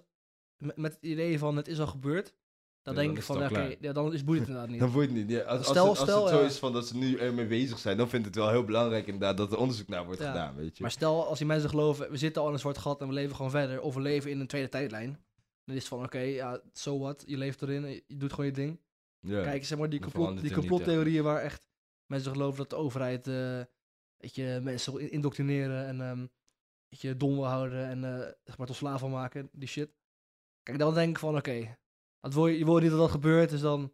met, 0.60 0.94
het 0.94 0.98
idee 1.04 1.40
van 1.40 1.56
het 1.58 1.68
is 1.68 1.80
al 1.80 1.88
gebeurd. 1.88 2.34
Dan 2.82 2.94
Ja, 2.94 3.00
denk 3.00 3.08
dan 3.10 3.18
ik 3.18 3.24
van, 3.24 3.44
oké, 3.44 3.76
ja, 3.82 3.94
dan 3.94 4.14
is 4.14 4.24
boeit 4.24 4.40
het 4.40 4.48
inderdaad 4.48 4.72
niet. 4.72 4.80
Dan 4.86 4.92
voelt 4.92 5.06
het 5.06 5.14
niet. 5.14 5.30
Ja, 5.30 5.42
als, 5.42 5.58
als, 5.58 5.68
Stel- 5.68 5.90
het, 5.90 6.00
als 6.00 6.10
stel, 6.10 6.22
het 6.26 6.34
zo 6.34 6.40
ja. 6.42 6.46
is 6.48 6.58
van 6.58 6.74
dat 6.74 6.88
ze 6.88 6.98
nu 6.98 7.18
ermee 7.18 7.48
bezig 7.48 7.80
zijn, 7.80 7.98
dan 7.98 8.10
vind 8.10 8.26
ik 8.26 8.34
het 8.34 8.44
wel 8.44 8.50
heel 8.54 8.64
belangrijk 8.64 9.06
inderdaad 9.06 9.38
dat 9.38 9.52
er 9.52 9.58
onderzoek 9.58 9.88
naar 9.88 10.06
wordt 10.06 10.22
gedaan, 10.22 10.56
weet 10.56 10.76
je. 10.78 10.82
Maar 10.82 10.92
stel, 10.92 11.26
als 11.28 11.38
die 11.38 11.48
mensen 11.48 11.70
geloven, 11.70 12.12
we 12.12 12.18
zitten 12.18 12.42
al 12.42 12.48
in 12.48 12.54
een 12.54 12.60
zwart 12.60 12.78
gat 12.78 13.02
en 13.02 13.08
we 13.08 13.14
leven 13.14 13.36
gewoon 13.36 13.52
verder. 13.52 13.82
Of 13.82 13.94
we 13.96 14.02
leven 14.02 14.32
in 14.32 14.40
een 14.40 14.48
tweede 14.48 14.70
tijdlijn. 14.70 15.24
Dan 15.66 15.76
is 15.76 15.82
het 15.82 15.90
van, 15.94 16.04
oké, 16.04 16.20
ja, 16.20 16.62
so 16.74 17.00
what. 17.00 17.24
Je 17.28 17.38
leeft 17.38 17.62
erin, 17.62 17.86
je 18.08 18.18
doet 18.18 18.30
gewoon 18.32 18.46
je 18.46 18.52
ding. 18.52 18.80
ja. 19.20 19.44
Kijk, 19.44 19.66
zeg 19.66 19.78
maar, 19.78 19.90
die, 19.90 20.00
complot, 20.00 20.42
die 20.42 20.54
complottheorieën 20.54 21.24
waar 21.24 21.42
echt 21.42 21.68
mensen 22.06 22.32
geloven 22.32 22.58
dat 22.58 22.70
de 22.70 22.76
overheid 22.76 23.28
eh 23.28 23.62
weet 24.18 24.36
je, 24.36 24.60
mensen 24.64 24.94
wil 24.94 25.08
indoctrineren 25.10 25.86
en 25.86 26.02
ehm 26.02 26.20
weet 26.90 27.02
je, 27.02 27.18
dom 27.18 27.36
wil 27.36 27.46
houden 27.46 27.86
en 27.88 28.04
eh 28.04 28.32
zeg 28.44 28.58
maar 28.58 28.68
tot 28.68 28.76
slaaf 28.76 29.00
wil 29.00 29.10
maken, 29.10 29.50
die 29.52 29.68
shit. 29.68 29.90
Kijk, 30.64 30.80
dan 30.80 30.94
denk 30.94 31.10
ik 31.10 31.20
van, 31.20 31.36
oké, 31.38 31.52
je, 31.52 32.58
je 32.58 32.66
wil 32.66 32.78
niet 32.78 32.90
dat 32.90 33.00
dat 33.00 33.12
gebeurt, 33.12 33.50
dus 33.50 33.62
dan 33.62 33.94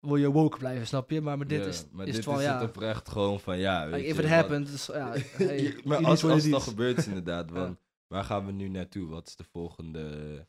wil 0.00 0.16
je 0.16 0.30
woke 0.30 0.58
blijven, 0.58 0.86
snap 0.86 1.10
je? 1.10 1.20
Maar 1.20 1.38
met 1.38 1.48
dit 1.48 1.60
Ja, 1.62 1.66
is, 1.66 1.88
maar 1.90 2.06
is 2.06 2.14
dit 2.14 2.14
het 2.14 2.24
van, 2.24 2.34
is 2.38 2.44
ja, 2.46 2.58
het 2.60 2.68
oprecht 2.68 3.08
gewoon 3.08 3.40
van, 3.40 3.58
ja, 3.58 3.82
weet 3.84 3.92
like, 3.94 4.02
je. 4.06 4.08
if 4.12 4.16
it 4.18 4.22
wat- 4.24 4.32
happened, 4.32 4.66
dus, 4.66 4.86
ja, 4.86 5.10
hey, 5.36 5.80
maar 5.84 6.00
it 6.00 6.06
als, 6.06 6.22
it 6.22 6.30
het 6.42 6.50
dan 6.50 6.60
gebeurt 6.60 6.98
is 6.98 7.06
inderdaad, 7.06 7.48
Ja. 7.50 7.54
want 7.54 7.78
waar 8.06 8.24
gaan 8.24 8.46
we 8.46 8.52
nu 8.52 8.68
naartoe? 8.68 9.08
Wat 9.08 9.26
is 9.28 9.36
de 9.36 9.44
volgende 9.44 10.46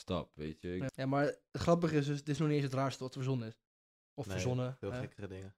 stap, 0.00 0.30
weet 0.34 0.60
je? 0.60 0.90
Ja, 0.94 1.06
maar 1.06 1.24
het 1.24 1.40
grappige 1.52 1.96
is 1.96 2.06
dus, 2.06 2.18
dit 2.18 2.28
is 2.28 2.38
nog 2.38 2.48
niet 2.48 2.56
eens 2.56 2.66
het 2.66 2.74
raarste 2.74 3.02
wat 3.02 3.14
verzonnen 3.14 3.48
is. 3.48 3.62
Of 4.14 4.24
Nee, 4.26 4.34
verzonnen. 4.34 4.76
Veel 4.78 4.92
hè. 4.92 4.98
gekkere 4.98 5.26
dingen. 5.28 5.56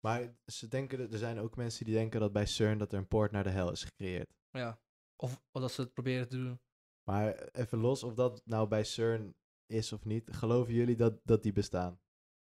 Maar 0.00 0.36
ze 0.46 0.68
denken, 0.68 0.98
dat- 0.98 1.12
er 1.12 1.18
zijn 1.18 1.38
ook 1.38 1.56
mensen 1.56 1.84
die 1.84 1.94
denken 1.94 2.20
dat 2.20 2.32
bij 2.32 2.46
CERN 2.46 2.78
dat 2.78 2.92
er 2.92 2.98
een 2.98 3.08
poort 3.08 3.30
naar 3.32 3.44
de 3.44 3.50
hel 3.50 3.72
is 3.72 3.84
gecreëerd. 3.84 4.34
Ja. 4.50 4.80
Of, 5.16 5.40
of 5.50 5.60
dat 5.60 5.72
ze 5.72 5.80
het 5.80 5.92
proberen 5.92 6.28
te 6.28 6.36
doen. 6.36 6.60
Maar 7.08 7.48
even 7.52 7.78
los 7.78 8.02
of 8.02 8.14
dat 8.14 8.42
nou 8.44 8.68
bij 8.68 8.84
CERN 8.84 9.36
is 9.66 9.92
of 9.92 10.04
niet, 10.04 10.32
geloven 10.32 10.74
jullie 10.74 10.96
dat, 10.96 11.20
dat 11.24 11.42
die 11.42 11.52
bestaan? 11.52 12.00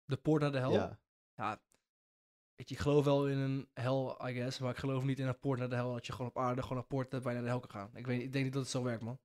De 0.05 0.17
poort 0.17 0.41
naar 0.41 0.51
de 0.51 0.57
hel? 0.57 0.71
Ja. 0.71 0.99
Ja, 1.35 1.61
weet 2.55 2.69
je, 2.69 2.75
ik 2.75 2.81
geloof 2.81 3.05
wel 3.05 3.29
in 3.29 3.37
een 3.37 3.69
hel, 3.73 4.27
I 4.29 4.33
guess, 4.33 4.59
maar 4.59 4.71
ik 4.71 4.77
geloof 4.77 5.03
niet 5.03 5.19
in 5.19 5.27
een 5.27 5.39
poort 5.39 5.59
naar 5.59 5.69
de 5.69 5.75
hel, 5.75 5.93
dat 5.93 6.05
je 6.05 6.11
gewoon 6.11 6.29
op 6.29 6.37
aarde 6.37 6.61
gewoon 6.61 6.77
een 6.77 6.87
poort 6.87 7.11
hebt 7.11 7.23
waar 7.23 7.33
je 7.33 7.39
naar 7.39 7.47
de 7.47 7.57
hel 7.57 7.67
kan 7.67 7.79
gaan. 7.79 7.97
Ik, 7.97 8.07
weet, 8.07 8.21
ik 8.21 8.31
denk 8.31 8.43
niet 8.43 8.53
dat 8.53 8.61
het 8.61 8.71
zo 8.71 8.83
werkt, 8.83 9.03
man. 9.03 9.19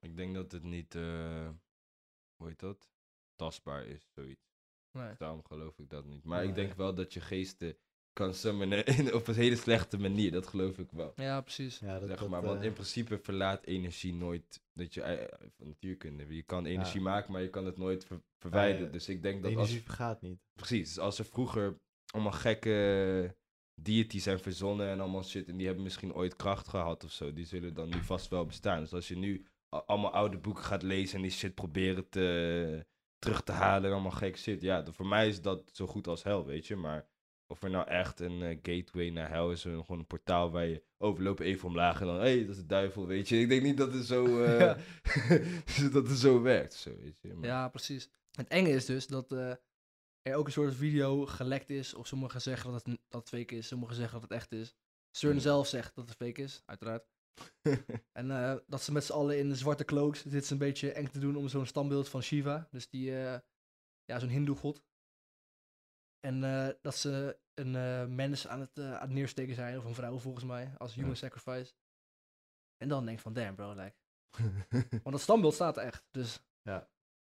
Ik 0.00 0.16
denk 0.16 0.34
dat 0.34 0.52
het 0.52 0.62
niet, 0.62 0.94
eh, 0.94 1.50
hoe 2.36 2.48
heet 2.48 2.60
dat? 2.60 2.90
Tastbaar 3.34 3.86
is, 3.86 4.10
zoiets. 4.12 4.52
Nee. 4.90 5.14
Daarom 5.18 5.44
geloof 5.44 5.78
ik 5.78 5.90
dat 5.90 6.04
niet. 6.04 6.24
Maar 6.24 6.44
ik 6.44 6.54
denk 6.54 6.74
wel 6.74 6.94
dat 6.94 7.12
je 7.12 7.20
geesten 7.20 7.76
kan 8.14 8.34
summonen 8.34 8.86
in, 8.86 9.14
op 9.14 9.28
een 9.28 9.34
hele 9.34 9.56
slechte 9.56 9.98
manier. 9.98 10.32
Dat 10.32 10.46
geloof 10.46 10.78
ik 10.78 10.90
wel. 10.90 11.12
Ja, 11.16 11.40
precies. 11.40 11.78
ja 11.78 11.98
dat, 11.98 12.08
zeg 12.08 12.18
dat, 12.18 12.28
maar, 12.28 12.42
want 12.42 12.60
eh, 12.60 12.66
in 12.66 12.72
principe 12.72 13.18
verlaat 13.18 13.64
energie 13.64 14.14
nooit, 14.14 14.62
dat 14.72 14.94
je, 14.94 15.02
eh, 15.02 15.38
van 15.56 15.66
natuurkunde, 15.66 16.34
je 16.34 16.42
kan 16.42 16.66
energie 16.66 17.00
maken, 17.00 17.32
maar 17.32 17.42
je 17.42 17.50
kan 17.50 17.66
het 17.66 17.76
nooit 17.76 18.04
ver- 18.04 18.22
verwijderen. 18.38 18.86
ja, 18.86 18.92
dus 18.92 19.08
ik 19.08 19.22
denk 19.22 19.42
dat 19.42 19.50
energie 19.50 19.76
als, 19.76 19.84
vergaat 19.84 20.22
niet. 20.22 20.38
precies, 20.54 20.88
dus 20.88 20.98
als 20.98 21.18
er 21.18 21.24
vroeger 21.24 21.78
allemaal 22.06 22.32
gekke 22.32 23.36
deities 23.82 24.22
zijn 24.22 24.38
verzonnen 24.38 24.88
en 24.88 25.00
allemaal 25.00 25.24
shit, 25.24 25.48
en 25.48 25.56
die 25.56 25.66
hebben 25.66 25.84
misschien 25.84 26.14
ooit 26.14 26.36
kracht 26.36 26.68
gehad 26.68 27.04
of 27.04 27.12
zo, 27.12 27.32
die 27.32 27.46
zullen 27.46 27.74
dan 27.74 27.88
nu 27.88 28.02
vast 28.02 28.28
wel 28.28 28.46
bestaan. 28.46 28.80
Dus 28.80 28.92
als 28.92 29.08
je 29.08 29.16
nu 29.16 29.46
allemaal 29.68 30.12
oude 30.12 30.38
boeken 30.38 30.64
gaat 30.64 30.82
lezen 30.82 31.16
en 31.16 31.22
die 31.22 31.30
shit 31.30 31.54
proberen 31.54 32.08
te, 32.08 32.86
terug 33.18 33.42
te 33.42 33.52
halen 33.52 33.84
en 33.84 33.92
allemaal 33.92 34.10
gek 34.10 34.38
shit, 34.38 34.62
ja, 34.62 34.84
voor 34.92 35.06
mij 35.06 35.28
is 35.28 35.40
dat 35.42 35.70
zo 35.72 35.86
goed 35.86 36.06
als 36.06 36.22
hel, 36.22 36.46
weet 36.46 36.66
je, 36.66 36.76
maar... 36.76 37.12
Of 37.46 37.62
er 37.62 37.70
nou 37.70 37.88
echt 37.88 38.20
een 38.20 38.42
eh, 38.42 38.58
gateway 38.62 39.08
naar 39.10 39.28
hel 39.30 39.50
is, 39.50 39.64
een, 39.64 39.80
gewoon 39.80 39.98
een 39.98 40.06
portaal 40.06 40.50
waar 40.50 40.66
je 40.66 40.82
overloopt 40.98 41.40
even 41.40 41.68
omlaag 41.68 42.00
en 42.00 42.06
dan, 42.06 42.14
hé, 42.16 42.20
hey, 42.22 42.40
dat 42.40 42.48
is 42.54 42.56
de 42.56 42.66
duivel, 42.66 43.06
weet 43.06 43.28
je. 43.28 43.40
Ik 43.40 43.48
denk 43.48 43.62
niet 43.62 43.76
dat 43.76 43.92
het 43.92 44.04
zo, 44.06 44.24
eh, 44.44 44.58
Ja. 44.58 44.76
dat 45.92 46.08
het 46.08 46.18
zo 46.18 46.40
werkt, 46.42 46.74
zo, 46.74 46.96
weet 46.96 47.20
je. 47.20 47.34
Maar- 47.34 47.44
Ja, 47.48 47.68
precies. 47.68 48.10
Het 48.30 48.48
enge 48.48 48.68
is 48.68 48.84
dus 48.84 49.06
dat 49.06 49.32
eh, 49.32 49.50
er 50.22 50.34
ook 50.34 50.46
een 50.46 50.52
soort 50.52 50.74
video 50.74 51.26
gelekt 51.26 51.70
is, 51.70 51.94
of 51.94 52.06
sommigen 52.06 52.40
zeggen 52.40 52.72
dat 52.72 52.84
het, 52.86 52.98
dat 53.08 53.20
het 53.30 53.40
fake 53.40 53.54
is, 53.56 53.66
sommigen 53.66 53.94
zeggen 53.96 54.20
dat 54.20 54.22
het 54.30 54.38
echt 54.38 54.52
is. 54.52 54.74
CERN 55.16 55.32
Hmm. 55.32 55.40
zelf 55.40 55.66
zegt 55.66 55.94
dat 55.94 56.08
het 56.08 56.16
fake 56.16 56.42
is, 56.42 56.62
uiteraard. 56.64 57.06
En 58.12 58.28
dat 58.66 58.82
ze 58.82 58.92
met 58.92 59.04
z'n 59.04 59.12
allen 59.12 59.38
in 59.38 59.48
de 59.48 59.54
zwarte 59.54 59.84
cloaks, 59.84 60.22
dit 60.22 60.42
is 60.42 60.50
een 60.50 60.58
beetje 60.58 60.92
eng 60.92 61.06
te 61.06 61.18
doen 61.18 61.36
om 61.36 61.48
zo'n 61.48 61.66
standbeeld 61.66 62.08
van 62.08 62.22
Shiva, 62.22 62.68
dus 62.70 62.88
die, 62.88 63.10
ja, 64.04 64.18
zo'n 64.18 64.28
hindoe 64.28 64.56
god. 64.56 64.82
En 66.24 66.44
eh, 66.44 66.68
dat 66.82 66.94
ze 66.96 67.38
een 67.54 67.76
eh, 67.76 68.06
mens 68.06 68.46
aan 68.46 68.60
het, 68.60 68.78
eh, 68.78 68.94
aan 68.94 69.00
het 69.00 69.10
neersteken 69.10 69.54
zijn, 69.54 69.78
of 69.78 69.84
een 69.84 69.94
vrouw 69.94 70.18
volgens 70.18 70.44
mij, 70.44 70.74
als 70.78 70.94
human 70.94 71.10
Ja. 71.10 71.16
sacrifice. 71.16 71.74
En 72.76 72.88
dan 72.88 73.04
denk 73.04 73.16
ik 73.16 73.22
van, 73.22 73.32
damn 73.32 73.54
bro, 73.54 73.70
like. 73.74 73.94
Want 74.90 75.10
dat 75.10 75.20
standbeeld 75.20 75.54
staat 75.54 75.76
er 75.76 75.82
echt, 75.84 76.04
dus 76.10 76.42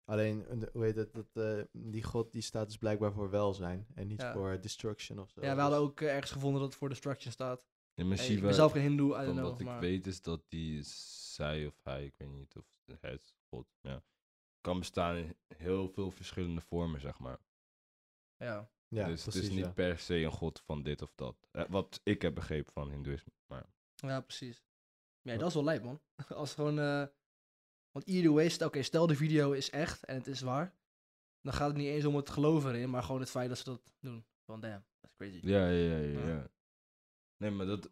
Alleen, 0.06 0.46
eh, 0.48 0.60
de- 0.60 0.70
hoe 0.74 0.84
heet 0.84 0.96
het, 0.96 1.14
dat, 1.14 1.30
eh, 1.36 1.64
die 1.72 2.04
god 2.04 2.32
die 2.32 2.42
staat 2.42 2.68
dus 2.68 2.78
blijkbaar 2.78 3.12
voor 3.14 3.30
welzijn 3.30 3.88
en 3.96 4.08
niet 4.08 4.22
Ja. 4.22 4.34
voor 4.34 4.62
destruction 4.62 5.20
of 5.20 5.30
zo. 5.30 5.42
ja, 5.42 5.56
we 5.56 5.62
hadden 5.62 5.80
Dus- 5.80 5.90
ook 5.90 6.02
ergens 6.02 6.32
gevonden 6.32 6.60
dat 6.62 6.70
het 6.70 6.80
voor 6.80 6.90
destruction 6.90 7.32
staat. 7.32 7.66
Ja, 7.94 8.06
maar 8.06 8.18
Hey, 8.18 8.28
ik 8.28 8.42
ben 8.42 8.54
zelf 8.54 8.72
geen 8.72 8.82
hindoe, 8.82 9.10
I 9.12 9.16
Van 9.16 9.26
don't 9.26 9.38
know, 9.38 9.50
wat 9.50 9.60
ik 9.60 9.66
maar... 9.66 9.80
weet 9.80 10.08
is 10.08 10.22
dat 10.22 10.44
die 10.50 10.82
zij 11.34 11.66
of 11.68 11.84
hij, 11.84 12.06
ik 12.06 12.16
weet 12.18 12.30
niet 12.30 12.56
of 12.56 12.66
het 13.02 13.34
god, 13.50 13.68
ja, 13.82 14.04
kan 14.62 14.80
bestaan 14.80 15.16
in 15.16 15.36
heel 15.56 15.90
veel 15.90 16.12
verschillende 16.12 16.62
vormen, 16.62 17.02
zeg 17.02 17.20
maar. 17.20 17.40
Ja, 18.38 18.70
ja, 18.96 19.08
dus 19.08 19.22
precies, 19.22 19.42
het 19.42 19.50
is 19.50 19.56
niet 19.56 19.66
ja. 19.66 19.72
per 19.72 20.00
se 20.00 20.16
een 20.16 20.32
god 20.32 20.60
van 20.60 20.84
dit 20.84 21.02
of 21.02 21.14
dat. 21.16 21.48
Eh, 21.52 21.64
wat 21.70 22.02
ik 22.04 22.22
heb 22.22 22.36
begrepen 22.36 22.74
van 22.74 22.90
hindoeïsme. 22.90 23.32
Maar 23.48 23.66
ja, 23.96 24.22
precies. 24.22 24.64
Ja, 25.22 25.38
dat 25.38 25.48
is 25.48 25.54
wel 25.54 25.64
lijp, 25.64 25.84
man. 25.84 26.02
Als 26.30 26.54
gewoon... 26.54 26.80
eh, 26.80 27.06
want 27.92 28.08
either 28.08 28.32
way, 28.32 28.50
stel, 28.50 28.68
oké, 28.68 28.82
stel 28.84 29.08
de 29.08 29.16
video 29.16 29.52
is 29.52 29.70
echt 29.70 30.04
en 30.04 30.16
het 30.16 30.28
is 30.28 30.42
waar. 30.42 30.76
Dan 31.42 31.54
gaat 31.54 31.68
het 31.68 31.78
niet 31.78 31.88
eens 31.88 32.06
om 32.06 32.16
het 32.16 32.30
geloven 32.30 32.74
erin, 32.76 32.90
maar 32.90 33.04
gewoon 33.04 33.22
het 33.22 33.30
feit 33.30 33.50
dat 33.50 33.58
ze 33.58 33.64
dat 33.64 33.94
doen. 34.00 34.26
Van 34.46 34.60
damn, 34.60 34.86
that's 35.00 35.16
crazy. 35.16 35.40
ja, 35.42 35.70
ja, 35.70 35.98
ja, 35.98 36.28
ja. 36.28 36.52
Nee, 37.38 37.52
maar 37.52 37.66
dat 37.66 37.92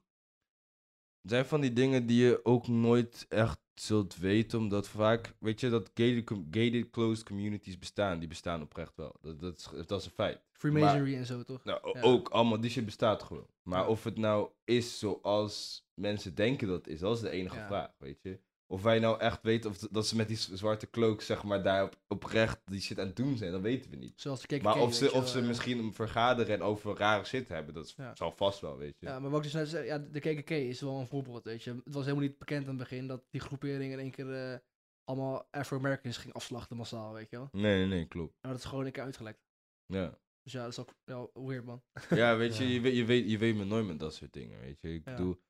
zijn 1.21 1.45
van 1.45 1.61
die 1.61 1.73
dingen 1.73 2.05
die 2.05 2.25
je 2.25 2.45
ook 2.45 2.67
nooit 2.67 3.25
echt 3.27 3.59
zult 3.81 4.17
weten, 4.17 4.59
omdat 4.59 4.87
vaak, 4.87 5.33
weet 5.39 5.59
je, 5.59 5.69
dat 5.69 5.89
gated, 5.93 6.29
gated 6.51 6.89
closed 6.89 7.25
communities 7.25 7.79
bestaan. 7.79 8.19
Die 8.19 8.27
bestaan 8.27 8.61
oprecht 8.61 8.95
wel. 8.95 9.15
Dat, 9.21 9.39
dat, 9.39 9.57
is, 9.57 9.85
dat 9.87 9.99
is 9.99 10.05
een 10.05 10.11
feit. 10.11 10.39
Freemasonry 10.51 11.15
en 11.15 11.25
zo, 11.25 11.43
toch? 11.43 11.63
Nou, 11.63 11.79
Ja. 11.93 12.01
ook 12.01 12.29
allemaal, 12.29 12.59
die 12.61 12.69
shit 12.71 12.85
bestaat 12.85 13.23
gewoon. 13.23 13.47
Maar 13.63 13.81
Ja. 13.81 13.87
of 13.87 14.03
het 14.03 14.17
nou 14.17 14.49
is 14.65 14.99
zoals 14.99 15.85
mensen 15.93 16.35
denken 16.35 16.67
dat 16.67 16.77
het 16.77 16.87
is, 16.87 16.99
dat 16.99 17.15
is 17.15 17.21
de 17.21 17.29
enige 17.29 17.55
Ja. 17.55 17.67
vraag, 17.67 17.89
weet 17.97 18.21
je. 18.21 18.39
Of 18.71 18.81
wij 18.81 18.99
nou 18.99 19.19
echt 19.19 19.41
weten 19.41 19.69
of 19.69 19.77
dat 19.77 20.07
ze 20.07 20.15
met 20.15 20.27
die 20.27 20.37
zwarte 20.37 20.89
cloak, 20.89 21.21
zeg 21.21 21.43
maar, 21.43 21.63
daar 21.63 21.83
op, 21.83 21.95
oprecht 22.07 22.61
die 22.65 22.81
shit 22.81 22.99
aan 22.99 23.07
het 23.07 23.15
doen 23.15 23.37
zijn, 23.37 23.51
dat 23.51 23.61
weten 23.61 23.89
we 23.91 23.95
niet. 23.97 24.21
Zoals 24.21 24.41
de 24.41 24.47
KKK, 24.47 24.63
Maar 24.63 24.79
of 24.81 24.93
ze, 24.93 25.11
of 25.11 25.27
ze 25.29 25.41
misschien 25.41 25.93
vergaderen 25.93 26.55
en 26.55 26.61
over 26.61 26.95
rare 26.97 27.23
shit 27.23 27.47
hebben, 27.47 27.73
dat 27.73 27.93
Ja. 27.97 28.15
zal 28.15 28.31
vast 28.31 28.59
wel, 28.59 28.77
weet 28.77 28.99
je. 28.99 29.05
Ja, 29.05 29.19
maar 29.19 29.29
wat 29.29 29.37
ik 29.39 29.43
dus 29.51 29.53
net 29.53 29.67
zei, 29.69 29.85
ja, 29.85 29.97
de 29.97 30.19
KKK 30.19 30.49
is 30.49 30.81
wel 30.81 30.99
een 30.99 31.07
voorbeeld, 31.07 31.43
weet 31.43 31.63
je. 31.63 31.69
Het 31.83 31.93
was 31.93 32.03
helemaal 32.05 32.27
niet 32.27 32.37
bekend 32.37 32.63
aan 32.63 32.69
het 32.69 32.77
begin 32.77 33.07
dat 33.07 33.23
die 33.29 33.41
groepering 33.41 33.91
in 33.93 33.99
één 33.99 34.11
keer 34.11 34.51
eh, 34.51 34.57
allemaal 35.03 35.47
Afro-Americans 35.51 36.17
ging 36.17 36.33
afslachten 36.33 36.77
massaal, 36.77 37.13
weet 37.13 37.29
je 37.29 37.35
wel. 37.37 37.49
Nee, 37.51 37.77
nee, 37.77 37.85
nee, 37.87 38.05
klopt. 38.07 38.33
Maar 38.41 38.51
dat 38.51 38.59
is 38.61 38.65
gewoon 38.67 38.85
een 38.85 38.91
keer 38.91 39.03
uitgelekt. 39.03 39.41
Ja. 39.85 40.17
Dus 40.43 40.51
ja, 40.53 40.61
dat 40.63 40.71
is 40.71 40.79
ook 40.79 40.93
wel 41.03 41.31
weird, 41.33 41.65
man. 41.65 41.83
Ja, 42.09 42.37
weet 42.37 42.57
je, 42.57 42.63
Ja. 42.67 42.69
je, 42.69 42.79
weet, 42.81 42.95
je, 42.95 43.05
weet, 43.05 43.29
je 43.29 43.37
weet 43.37 43.55
me 43.55 43.63
nooit 43.63 43.85
met 43.87 43.99
dat 43.99 44.15
soort 44.15 44.33
dingen, 44.33 44.59
weet 44.59 44.81
je. 44.81 44.93
Ik 44.93 45.05
Ja. 45.05 45.11
bedoel, 45.15 45.41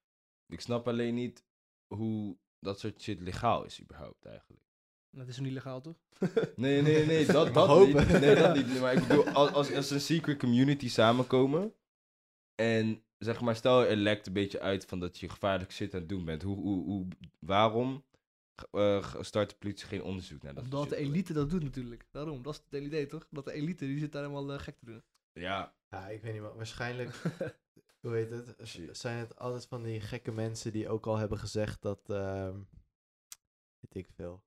ik 0.46 0.62
snap 0.62 0.88
alleen 0.88 1.14
niet 1.16 1.46
hoe 1.96 2.38
dat 2.60 2.80
soort 2.80 3.02
shit 3.02 3.20
legaal 3.20 3.66
is 3.66 3.82
überhaupt 3.82 4.26
eigenlijk. 4.26 4.64
Dat 5.12 5.28
is 5.28 5.36
nog 5.36 5.46
niet 5.46 5.54
legaal, 5.56 5.82
toch? 5.82 5.98
Nee, 6.56 6.82
nee, 6.82 7.06
nee, 7.06 7.26
dat, 7.32 7.54
dat 7.54 7.80
niet. 7.88 8.10
Nee, 8.20 8.36
dat 8.36 8.56
niet. 8.56 8.80
Maar 8.80 8.94
ik 8.94 9.08
bedoel, 9.08 9.28
als, 9.28 9.52
als, 9.52 9.74
als 9.74 9.90
een 9.90 10.02
secret 10.02 10.40
community 10.40 10.90
samenkomen 10.90 11.74
en 12.56 13.04
zeg 13.18 13.42
maar, 13.42 13.56
stel 13.56 13.86
er 13.86 13.96
lekt 13.96 14.28
een 14.28 14.34
beetje 14.34 14.60
uit 14.60 14.86
van 14.86 15.00
dat 15.00 15.20
je 15.20 15.30
gevaarlijk 15.30 15.72
shit 15.72 15.94
aan 15.94 16.00
het 16.00 16.10
doen 16.10 16.26
bent. 16.26 16.42
Hoe, 16.42 16.58
hoe, 16.58 16.84
hoe, 16.86 17.08
waarom 17.40 18.06
eh, 18.72 19.16
start 19.22 19.50
de 19.50 19.56
politie 19.56 19.88
geen 19.88 20.04
onderzoek 20.04 20.42
naar 20.42 20.54
dat 20.54 20.64
soort 20.64 20.76
Omdat 20.76 20.90
de 20.90 20.96
elite 21.06 21.34
dat 21.34 21.50
doet 21.50 21.64
natuurlijk. 21.64 22.08
Daarom, 22.12 22.42
dat 22.42 22.54
is 22.54 22.60
het 22.60 22.72
hele 22.72 22.86
idee, 22.86 23.06
toch? 23.06 23.28
Dat 23.30 23.46
de 23.46 23.52
elite, 23.52 23.86
die 23.86 24.00
zit 24.00 24.12
daar 24.12 24.22
helemaal 24.22 24.54
eh, 24.54 24.60
gek 24.60 24.78
te 24.78 24.86
doen. 24.86 25.04
Ja, 25.34 25.74
Ja, 25.90 26.08
ik 26.08 26.22
weet 26.22 26.34
niet, 26.34 26.42
maar 26.42 26.56
waarschijnlijk, 26.56 27.22
hoe 28.00 28.14
heet 28.16 28.30
het? 28.30 28.56
Zijn 28.98 29.18
het 29.18 29.40
altijd 29.40 29.66
van 29.66 29.84
die 29.84 30.02
gekke 30.02 30.32
mensen 30.32 30.72
die 30.72 30.90
ook 30.90 31.08
al 31.08 31.18
hebben 31.18 31.38
gezegd 31.38 31.82
dat, 31.82 32.10
ehm 32.10 32.58
weet 33.80 33.96
ik 34.06 34.10
veel, 34.16 34.44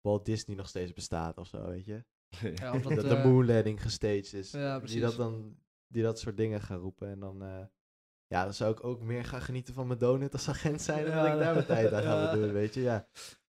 Walt 0.00 0.24
Disney 0.24 0.56
nog 0.56 0.68
steeds 0.68 0.92
bestaat 0.92 1.38
of 1.38 1.46
zo, 1.46 1.66
weet 1.66 1.84
je? 1.84 2.04
Ja, 2.54 2.72
of 2.74 2.82
Dat, 2.82 2.94
dat, 2.94 3.08
de 3.08 3.16
eh, 3.16 3.24
moonlanding 3.24 3.82
gestaged 3.82 4.32
is. 4.32 4.50
Ja, 4.50 4.70
Die 4.70 4.80
precies. 4.80 5.00
dat 5.00 5.16
dan, 5.16 5.58
die 5.86 6.02
dat 6.02 6.18
soort 6.18 6.36
dingen 6.36 6.60
gaan 6.60 6.78
roepen 6.78 7.08
en 7.08 7.20
dan, 7.20 7.42
eh, 7.42 7.66
ja, 8.26 8.44
dan 8.44 8.54
zou 8.54 8.72
ik 8.72 8.84
ook 8.84 9.00
meer 9.00 9.24
gaan 9.24 9.40
genieten 9.42 9.74
van 9.74 9.86
mijn 9.86 9.98
donut 9.98 10.32
als 10.32 10.48
agent 10.48 10.82
zijn 10.82 11.04
dan 11.06 11.14
dat 11.16 11.26
ik 11.26 11.38
daar 11.38 11.54
mijn 11.54 11.66
tijd 11.66 11.92
aan 11.92 12.02
ga 12.02 12.22
ja. 12.22 12.32
doen, 12.34 12.52
weet 12.52 12.74
je? 12.74 12.80
Ja, 12.80 13.08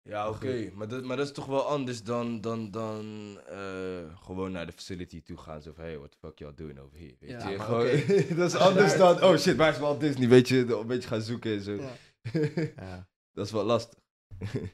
Ja, 0.10 0.30
oké. 0.30 0.70
Maar, 0.74 0.88
dat, 0.88 1.04
maar 1.04 1.18
dat 1.18 1.26
is 1.28 1.34
toch 1.34 1.46
wel 1.46 1.66
anders 1.66 2.04
dan, 2.04 2.42
dan, 2.42 2.72
dan 2.72 3.06
eh, 3.48 4.16
gewoon 4.24 4.52
naar 4.52 4.66
de 4.66 4.72
facility 4.72 5.22
toe 5.24 5.38
gaan. 5.38 5.62
Zo 5.62 5.72
van, 5.74 5.84
hey, 5.84 5.98
what 5.98 6.12
the 6.12 6.18
fuck 6.18 6.40
y'all 6.40 6.54
doing 6.56 6.80
over 6.80 6.98
here? 6.98 7.16
Weet 7.20 7.30
Ja, 7.30 7.50
je? 7.50 7.60
Gewoon, 7.60 7.82
oké. 7.88 8.34
dat 8.36 8.48
is 8.54 8.56
anders 8.56 8.98
daar- 8.98 9.20
dan, 9.20 9.30
oh 9.30 9.38
shit, 9.38 9.56
waar 9.56 9.72
is 9.74 9.80
Walt 9.80 10.00
Disney? 10.00 10.28
Weet 10.28 10.48
je, 10.48 10.58
een 10.76 10.88
beetje 10.88 11.10
gaan 11.10 11.22
zoeken 11.22 11.52
en 11.54 11.62
zo. 11.62 11.74
Ja. 11.74 11.92
ja. 12.86 13.08
dat 13.34 13.46
is 13.46 13.52
wel 13.52 13.64
lastig. 13.64 14.00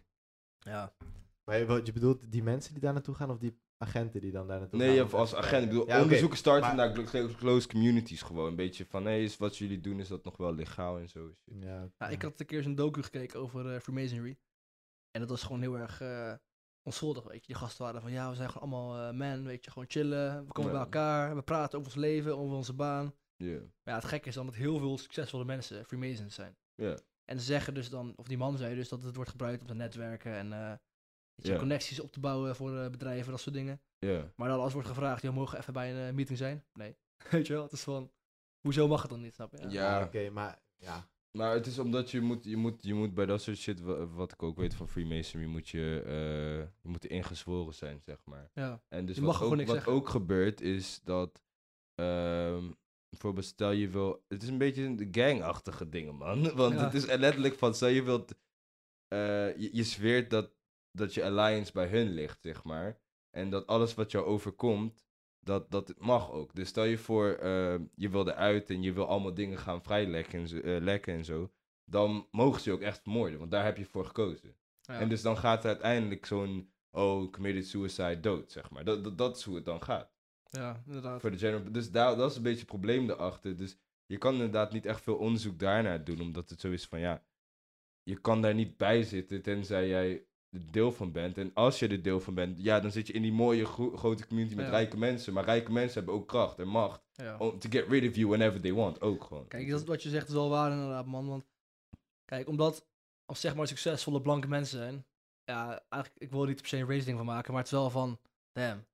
ja. 0.59 0.93
Maar 1.43 1.57
je, 1.59 1.65
wat 1.65 1.85
je 1.85 1.93
bedoelt 1.93 2.31
die 2.31 2.43
mensen 2.43 2.73
die 2.73 2.81
daar 2.81 2.93
naartoe 2.93 3.15
gaan 3.15 3.29
of 3.29 3.37
die 3.37 3.59
agenten 3.77 4.21
die 4.21 4.31
dan 4.31 4.47
daar 4.47 4.59
naartoe 4.59 4.79
nee, 4.79 4.87
gaan? 4.89 4.97
hebt 4.97 5.13
als 5.13 5.35
agent, 5.35 5.63
ik 5.63 5.69
bedoel, 5.69 5.87
Ja, 5.87 6.01
onderzoeken 6.01 6.37
starten 6.37 6.75
maar- 6.75 6.75
naar 6.75 6.91
clo- 6.93 7.03
clo- 7.03 7.35
closed 7.37 7.71
communities 7.71 8.21
gewoon. 8.21 8.47
Een 8.47 8.55
beetje 8.55 8.85
van, 8.85 9.05
hé, 9.05 9.15
is 9.17 9.37
wat 9.37 9.57
jullie 9.57 9.81
doen, 9.81 9.99
is 9.99 10.07
dat 10.07 10.23
nog 10.23 10.37
wel 10.37 10.53
legaal 10.53 10.97
en 10.99 11.09
zo. 11.09 11.27
shit. 11.27 11.63
Ja, 11.63 11.89
Ja, 11.97 12.07
ik 12.09 12.21
had 12.21 12.39
een 12.39 12.45
keer 12.45 12.63
zo'n 12.63 12.75
docu 12.75 13.03
gekeken 13.03 13.39
over 13.39 13.73
eh, 13.73 13.79
Freemasonry. 13.79 14.37
En 15.15 15.21
dat 15.21 15.29
was 15.29 15.43
gewoon 15.43 15.61
heel 15.61 15.77
erg 15.77 16.01
eh, 16.01 16.33
onschuldig, 16.81 17.23
weet 17.23 17.39
je. 17.45 17.47
Die 17.47 17.55
gasten 17.55 17.83
waren 17.85 18.01
van, 18.01 18.11
ja, 18.11 18.29
we 18.29 18.35
zijn 18.35 18.49
gewoon 18.49 18.71
allemaal 18.71 19.07
eh 19.09 19.13
man, 19.17 19.43
weet 19.43 19.65
je. 19.65 19.71
Gewoon 19.71 19.89
chillen, 19.89 20.45
we 20.45 20.51
komen 20.51 20.71
Ja. 20.71 20.77
bij 20.77 20.85
elkaar, 20.85 21.35
we 21.35 21.41
praten 21.41 21.77
over 21.79 21.91
ons 21.91 22.01
leven, 22.01 22.37
over 22.37 22.55
onze 22.55 22.73
baan. 22.73 23.13
Ja, 23.35 23.59
Maar 23.59 23.93
ja, 23.93 23.95
het 23.95 24.05
gekke 24.05 24.27
is 24.27 24.35
dan 24.35 24.45
dat 24.45 24.55
heel 24.55 24.77
veel 24.79 24.97
succesvolle 24.97 25.45
mensen 25.45 25.85
Freemasons 25.85 26.35
zijn. 26.35 26.57
ja, 26.75 26.97
En 27.25 27.39
ze 27.39 27.45
zeggen 27.45 27.73
dus 27.73 27.89
dan, 27.89 28.13
of 28.15 28.27
die 28.27 28.37
man 28.37 28.57
zei 28.57 28.75
dus, 28.75 28.89
dat 28.89 29.01
het 29.03 29.15
wordt 29.15 29.29
gebruikt 29.31 29.61
om 29.61 29.67
te 29.67 29.73
netwerken 29.73 30.33
en 30.33 30.53
eh, 30.53 30.73
weet 31.35 31.47
je, 31.47 31.55
connecties 31.57 31.99
op 31.99 32.11
te 32.11 32.19
bouwen 32.19 32.55
voor 32.55 32.77
eh, 32.79 32.89
bedrijven, 32.89 33.31
dat 33.31 33.39
soort 33.41 33.55
dingen. 33.55 33.81
ja. 33.99 34.31
Maar 34.35 34.49
dan 34.49 34.59
als 34.59 34.73
wordt 34.73 34.87
gevraagd, 34.87 35.21
joh, 35.21 35.33
mogen 35.33 35.53
we 35.53 35.59
even 35.61 35.73
bij 35.73 36.07
een 36.07 36.15
meeting 36.15 36.37
zijn? 36.37 36.65
Nee. 36.73 36.97
weet 37.31 37.47
je 37.47 37.53
wel, 37.53 37.63
het 37.63 37.71
is 37.71 37.83
van, 37.83 38.11
hoezo 38.61 38.87
mag 38.87 39.01
het 39.01 39.11
dan 39.11 39.21
niet, 39.21 39.33
snap 39.33 39.51
je? 39.51 39.57
Ja. 39.61 39.69
Ja, 39.69 40.03
oké, 40.05 40.29
maar 40.29 40.61
ja. 40.75 41.07
Maar 41.35 41.53
het 41.53 41.65
is 41.67 41.79
omdat 41.79 42.11
je 42.11 42.21
moet, 42.21 42.43
je 42.43 42.57
moet, 42.57 42.83
je 42.83 42.93
moet 42.93 43.13
bij 43.13 43.25
dat 43.25 43.41
soort 43.41 43.57
shit, 43.57 43.79
wa- 43.81 44.05
wat 44.07 44.31
ik 44.31 44.43
ook 44.43 44.57
weet 44.57 44.73
van 44.73 44.87
Freemasonry, 44.89 45.45
moet 45.47 45.69
je, 45.69 46.01
eh, 46.05 46.57
je 46.81 46.89
moet 46.89 47.05
ingezworen 47.05 47.73
zijn, 47.73 48.01
zeg 48.01 48.25
maar. 48.25 48.49
Ja. 48.53 48.81
En 48.87 49.05
dus 49.05 49.15
Je 49.15 49.21
wat, 49.21 49.41
ook, 49.41 49.61
wat 49.65 49.87
ook 49.87 50.09
gebeurt 50.09 50.61
is 50.61 51.01
dat, 51.03 51.41
ehm, 51.95 52.71
bijvoorbeeld 53.09 53.45
stel 53.45 53.71
je 53.71 53.89
wil, 53.89 54.23
het 54.27 54.43
is 54.43 54.49
een 54.49 54.57
beetje 54.57 54.83
een 54.83 55.07
gangachtige 55.11 55.89
dingen 55.89 56.15
man, 56.15 56.41
want 56.55 56.73
Ja. 56.73 56.83
het 56.83 56.93
is 56.93 57.05
letterlijk 57.05 57.55
van, 57.55 57.73
stel 57.75 57.87
je 57.87 58.03
wilt, 58.03 58.35
eh, 59.07 59.57
je, 59.57 59.69
je 59.75 59.83
zweert 59.83 60.29
dat, 60.29 60.51
dat 60.91 61.13
je 61.13 61.23
alliance 61.23 61.71
bij 61.71 61.87
hun 61.87 62.09
ligt, 62.09 62.41
zeg 62.41 62.63
maar. 62.63 62.99
En 63.29 63.49
dat 63.49 63.67
alles 63.67 63.93
wat 63.93 64.11
jou 64.11 64.25
overkomt, 64.25 65.04
dat, 65.45 65.71
dat 65.71 65.93
mag 65.97 66.31
ook. 66.31 66.55
Dus 66.55 66.67
stel 66.67 66.83
je 66.83 66.97
voor, 66.97 67.29
eh, 67.33 67.75
je 67.95 68.09
wil 68.09 68.27
eruit 68.27 68.69
en 68.69 68.81
je 68.81 68.93
wil 68.93 69.07
allemaal 69.07 69.33
dingen 69.33 69.57
gaan 69.57 69.83
vrijlekken 69.83 70.39
en 70.39 70.47
zo, 70.47 70.57
eh, 70.57 70.81
lekken 70.81 71.13
en 71.13 71.25
zo. 71.25 71.51
Dan 71.85 72.27
mogen 72.31 72.61
ze 72.61 72.69
je 72.69 72.75
ook 72.75 72.81
echt 72.81 73.01
vermoorden, 73.01 73.39
want 73.39 73.51
daar 73.51 73.63
heb 73.63 73.77
je 73.77 73.85
voor 73.85 74.05
gekozen. 74.05 74.55
Ja. 74.81 74.99
En 74.99 75.09
dus 75.09 75.21
dan 75.21 75.37
gaat 75.37 75.63
er 75.63 75.69
uiteindelijk 75.69 76.25
zo'n, 76.25 76.71
oh, 76.91 77.31
committed 77.31 77.67
suicide 77.67 78.19
dood, 78.19 78.51
zeg 78.51 78.69
maar. 78.69 78.83
Dat, 78.83 79.03
dat, 79.03 79.17
dat 79.17 79.37
is 79.37 79.43
hoe 79.43 79.55
het 79.55 79.65
dan 79.65 79.83
gaat. 79.83 80.13
ja, 80.49 80.83
inderdaad. 80.85 81.21
Voor 81.21 81.31
de 81.31 81.37
general, 81.37 81.71
dus 81.71 81.91
daar, 81.91 82.15
dat 82.15 82.31
is 82.31 82.37
een 82.37 82.43
beetje 82.43 82.59
het 82.59 82.67
probleem 82.67 83.09
erachter. 83.09 83.57
Dus 83.57 83.77
je 84.05 84.17
kan 84.17 84.33
inderdaad 84.33 84.71
niet 84.71 84.85
echt 84.85 85.01
veel 85.01 85.17
onderzoek 85.17 85.59
daarnaar 85.59 86.03
doen, 86.03 86.21
omdat 86.21 86.49
het 86.49 86.59
zo 86.59 86.71
is 86.71 86.85
van, 86.85 86.99
ja, 86.99 87.23
je 88.03 88.21
kan 88.21 88.41
daar 88.41 88.53
niet 88.53 88.77
bij 88.77 89.03
zitten 89.03 89.41
tenzij 89.41 89.87
jij 89.87 90.25
er 90.49 90.71
deel 90.71 90.91
van 90.91 91.11
bent. 91.11 91.37
En 91.37 91.51
als 91.53 91.79
je 91.79 91.87
er 91.87 92.01
deel 92.01 92.19
van 92.19 92.33
bent, 92.33 92.63
ja, 92.63 92.79
dan 92.79 92.91
zit 92.91 93.07
je 93.07 93.13
in 93.13 93.21
die 93.21 93.33
mooie 93.33 93.65
gro- 93.65 93.97
grote 93.97 94.27
community 94.27 94.55
met 94.55 94.65
Ja. 94.65 94.71
rijke 94.71 94.97
mensen. 94.97 95.33
Maar 95.33 95.43
rijke 95.43 95.71
mensen 95.71 95.93
hebben 95.97 96.13
ook 96.13 96.27
kracht 96.27 96.59
en 96.59 96.67
macht 96.67 97.01
Ja. 97.13 97.37
om 97.37 97.59
to 97.59 97.69
get 97.69 97.87
rid 97.87 98.09
of 98.09 98.15
you 98.15 98.27
whenever 98.27 98.61
they 98.61 98.73
want, 98.73 99.01
ook 99.01 99.23
gewoon. 99.23 99.47
Kijk, 99.47 99.69
dat, 99.69 99.83
wat 99.85 100.03
je 100.03 100.09
zegt 100.09 100.27
is 100.27 100.33
wel 100.33 100.49
waar 100.49 100.71
inderdaad, 100.71 101.05
man. 101.05 101.27
Want 101.27 101.45
kijk, 102.25 102.47
omdat 102.47 102.85
als 103.25 103.39
zeg 103.39 103.55
maar 103.55 103.67
succesvolle 103.67 104.21
blanke 104.21 104.47
mensen 104.47 104.77
zijn, 104.77 105.05
ja, 105.43 105.83
eigenlijk, 105.89 106.23
ik 106.23 106.31
wil 106.31 106.41
er 106.41 106.47
niet 106.47 106.57
per 106.61 106.67
se 106.67 106.77
een 106.77 106.87
race 106.89 107.05
ding 107.05 107.17
van 107.17 107.25
maken, 107.25 107.51
maar 107.53 107.61
het 107.63 107.71
is 107.71 107.77
wel 107.77 107.89
van, 107.89 108.19
damn, 108.51 108.85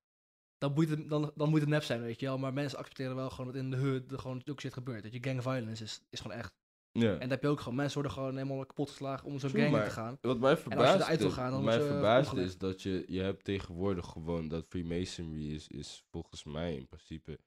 dan 0.58 0.74
moet 0.74 0.90
het, 0.90 1.10
dan, 1.10 1.32
dan 1.36 1.50
moet 1.50 1.60
het 1.60 1.70
nep 1.70 1.84
zijn, 1.84 2.02
weet 2.02 2.20
je 2.20 2.26
wel. 2.26 2.38
Maar 2.38 2.54
mensen 2.54 2.78
accepteren 2.80 3.16
wel 3.16 3.30
gewoon 3.30 3.46
dat 3.46 3.56
in 3.56 3.72
de 3.72 3.78
hood 3.78 4.12
er 4.12 4.20
gewoon 4.20 4.42
ook 4.46 4.60
shit 4.62 4.74
gebeurt. 4.74 5.04
Dat 5.04 5.14
je 5.14 5.24
gang 5.24 5.42
violence 5.42 5.84
is, 5.84 6.02
is 6.10 6.20
gewoon 6.20 6.38
echt. 6.38 6.54
Ja. 6.94 7.12
En 7.14 7.20
dat 7.20 7.30
heb 7.30 7.42
je 7.42 7.48
ook 7.48 7.60
gewoon, 7.60 7.76
mensen 7.76 7.94
worden 8.02 8.12
gewoon 8.18 8.36
helemaal 8.38 8.66
kapot 8.66 8.90
geslagen 8.90 9.28
om 9.28 9.40
zo'n 9.40 9.50
gang 9.50 9.64
in 9.76 9.84
te 9.84 9.90
gaan. 9.90 10.18
Wat 10.22 10.40
mij 10.40 10.58
verbaast, 10.58 11.10
is- 11.10 11.34
gaan, 11.34 11.52
dan 11.52 11.64
mij 11.64 11.82
verbaast 11.82 12.28
opgelegd. 12.30 12.50
is 12.50 12.58
dat 12.58 12.82
je, 12.82 13.04
je 13.08 13.22
hebt 13.22 13.44
tegenwoordig 13.44 14.06
gewoon 14.06 14.48
dat 14.48 14.66
Freemasonry 14.70 15.54
is, 15.54 15.68
is 15.68 16.06
volgens 16.10 16.44
mij 16.44 16.76
in 16.76 16.88
principe 16.88 17.40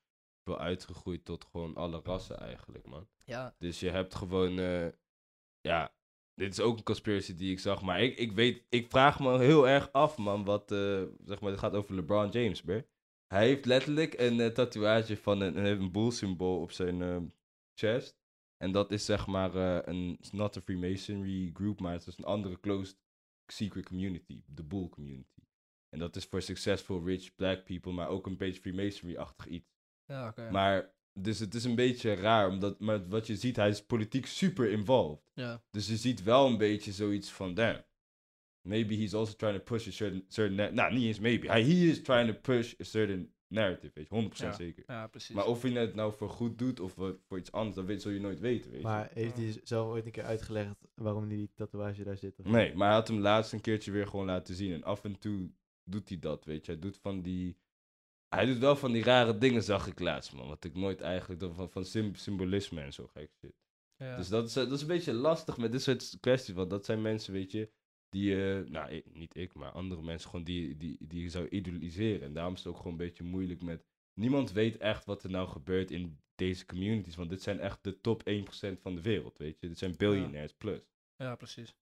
wel 0.42 0.58
uitgegroeid 0.58 1.24
tot 1.24 1.44
gewoon 1.50 1.74
alle 1.74 2.00
rassen 2.04 2.38
eigenlijk, 2.40 2.86
man. 2.86 3.08
Ja, 3.24 3.54
Dus 3.58 3.80
je 3.80 3.90
hebt 3.90 4.14
gewoon, 4.14 4.58
eh, 4.58 4.86
ja, 5.60 5.94
dit 6.34 6.52
is 6.52 6.60
ook 6.60 6.76
een 6.76 6.82
conspiracy 6.84 7.34
die 7.34 7.50
ik 7.52 7.58
zag, 7.58 7.82
maar 7.82 8.02
ik, 8.02 8.18
ik 8.18 8.32
weet, 8.32 8.62
ik 8.68 8.90
vraag 8.90 9.20
me 9.20 9.38
heel 9.38 9.68
erg 9.68 9.92
af, 9.92 10.16
man, 10.16 10.44
wat, 10.44 10.72
eh, 10.72 11.02
zeg 11.24 11.40
maar, 11.40 11.50
het 11.50 11.60
gaat 11.60 11.74
over 11.74 11.94
LeBron 11.94 12.28
James, 12.30 12.62
bro. 12.62 12.82
Hij 13.26 13.46
heeft 13.46 13.64
letterlijk 13.64 14.14
een 14.18 14.40
eh, 14.40 14.46
tatoeage 14.50 15.16
van 15.16 15.40
een, 15.40 15.56
een, 15.58 15.64
een 15.80 15.92
boel 15.92 16.10
symbool 16.10 16.60
op 16.60 16.72
zijn 16.72 17.32
chest. 17.74 18.22
En 18.56 18.72
dat 18.72 18.92
is 18.92 19.04
zeg 19.04 19.26
maar 19.26 19.54
eh, 19.54 19.78
een, 19.94 20.16
it's 20.18 20.30
not 20.30 20.56
a 20.56 20.60
Freemasonry 20.60 21.50
group, 21.52 21.80
maar 21.80 21.92
het 21.92 22.06
is 22.06 22.18
een 22.18 22.24
andere 22.24 22.60
closed 22.60 22.96
secret 23.46 23.84
community, 23.86 24.42
de 24.46 24.62
Bull 24.62 24.88
community. 24.88 25.42
En 25.88 25.98
dat 25.98 26.16
is 26.16 26.24
voor 26.24 26.42
successful 26.42 27.04
rich 27.04 27.34
black 27.34 27.64
people, 27.64 27.92
maar 27.92 28.08
ook 28.08 28.26
een 28.26 28.36
beetje 28.36 28.60
Freemasonry-achtig 28.60 29.46
iets. 29.46 29.70
ja 30.06 30.28
oké. 30.28 30.50
Maar, 30.50 30.94
dus 31.12 31.38
het 31.38 31.54
is 31.54 31.64
een 31.64 31.74
beetje 31.74 32.14
raar, 32.14 32.48
omdat, 32.48 32.80
maar 32.80 33.08
wat 33.08 33.26
je 33.26 33.36
ziet, 33.36 33.56
hij 33.56 33.68
is 33.68 33.84
politiek 33.84 34.26
super 34.26 34.70
involved. 34.70 35.22
Ja, 35.34 35.62
Dus 35.70 35.88
je 35.88 35.96
ziet 35.96 36.22
wel 36.22 36.46
een 36.46 36.58
beetje 36.58 36.92
zoiets 36.92 37.30
van, 37.32 37.54
damn, 37.54 37.84
maybe 38.60 38.94
he's 38.94 39.14
also 39.14 39.34
trying 39.34 39.56
to 39.58 39.62
push 39.64 39.86
a 39.88 39.90
certain, 39.90 40.24
certain 40.28 40.74
nou, 40.74 40.92
niet 40.92 41.04
eens 41.04 41.18
maybe, 41.18 41.48
he 41.48 41.88
is 41.88 42.02
trying 42.02 42.32
to 42.34 42.40
push 42.40 42.74
a 42.80 42.84
certain 42.84 43.33
narrative, 43.48 43.92
weet 43.94 44.08
je, 44.08 44.14
100% 44.14 44.36
Ja. 44.36 44.52
zeker. 44.52 44.84
ja, 44.86 45.06
precies. 45.06 45.34
Maar 45.34 45.46
of 45.46 45.62
hij 45.62 45.70
het 45.72 45.94
nou 45.94 46.12
voor 46.16 46.28
goed 46.30 46.58
doet 46.58 46.80
of 46.80 46.92
voor 47.26 47.38
iets 47.38 47.52
anders, 47.52 47.76
dat 47.76 47.84
weet, 47.84 48.02
zul 48.02 48.10
je 48.10 48.20
nooit 48.20 48.40
weten, 48.40 48.70
weet 48.70 48.80
je. 48.80 48.86
Maar 48.86 49.10
heeft 49.12 49.36
hij 49.36 49.60
zelf 49.64 49.88
ooit 49.88 50.06
een 50.06 50.12
keer 50.12 50.24
uitgelegd 50.24 50.74
waarom 50.94 51.28
die 51.28 51.50
tatoeage 51.54 52.04
daar 52.04 52.16
zit? 52.16 52.38
of? 52.38 52.46
Nee, 52.46 52.74
maar 52.74 52.86
hij 52.86 52.96
had 52.96 53.08
hem 53.08 53.18
laatst 53.18 53.52
een 53.52 53.60
keertje 53.60 53.90
weer 53.92 54.06
gewoon 54.06 54.26
laten 54.26 54.54
zien. 54.54 54.72
En 54.72 54.82
af 54.84 55.04
en 55.04 55.18
toe 55.18 55.50
doet 55.84 56.08
hij 56.08 56.18
dat, 56.18 56.44
weet 56.44 56.66
je. 56.66 56.72
Hij 56.72 56.80
doet 56.80 56.98
van 56.98 57.22
die... 57.22 57.56
Hij 58.28 58.46
doet 58.46 58.58
wel 58.58 58.76
van 58.76 58.92
die 58.92 59.02
rare 59.02 59.38
dingen, 59.38 59.62
zag 59.62 59.86
ik 59.86 60.00
laatst, 60.00 60.32
man. 60.32 60.48
Wat 60.48 60.64
ik 60.64 60.74
nooit 60.74 61.00
eigenlijk... 61.00 61.54
Van, 61.54 61.70
van 61.70 61.84
sym- 61.84 62.14
symbolisme 62.14 62.80
en 62.80 62.92
zo 62.92 63.06
gek 63.06 63.30
shit. 63.40 63.54
ja. 63.96 64.16
Dus 64.16 64.28
dat 64.28 64.46
is, 64.46 64.52
dat 64.52 64.72
is 64.72 64.80
een 64.80 64.86
beetje 64.86 65.12
lastig 65.12 65.56
met 65.56 65.72
dit 65.72 65.82
soort 65.82 66.16
kwesties. 66.20 66.54
Want 66.54 66.70
dat 66.70 66.84
zijn 66.84 67.02
mensen, 67.02 67.32
weet 67.32 67.50
je... 67.52 67.70
die, 68.14 68.54
eh, 68.60 68.68
nou 68.70 68.90
ik- 68.90 69.14
niet 69.14 69.36
ik, 69.36 69.54
maar 69.54 69.70
andere 69.70 70.02
mensen 70.02 70.30
gewoon 70.30 70.44
die, 70.44 70.76
die, 70.76 70.96
die 71.00 71.22
je 71.22 71.28
zou 71.30 71.48
idoliseren. 71.48 72.22
En 72.22 72.32
daarom 72.32 72.52
is 72.52 72.58
het 72.58 72.68
ook 72.68 72.76
gewoon 72.76 72.92
een 72.92 72.98
beetje 72.98 73.24
moeilijk 73.24 73.62
met, 73.62 73.84
niemand 74.20 74.52
weet 74.52 74.76
echt 74.76 75.04
wat 75.04 75.22
er 75.24 75.30
nou 75.30 75.48
gebeurt 75.48 75.90
in 75.90 76.18
deze 76.34 76.66
communities, 76.66 77.16
want 77.16 77.30
dit 77.30 77.42
zijn 77.42 77.60
echt 77.60 77.78
de 77.84 78.00
top 78.00 78.22
1% 78.28 78.80
van 78.80 78.94
de 78.94 79.02
wereld, 79.02 79.38
weet 79.38 79.60
je. 79.60 79.68
Dit 79.68 79.78
zijn 79.78 79.96
biljonairs 79.96 80.52
plus. 80.54 80.80
Ja, 81.16 81.34
precies. 81.36 81.74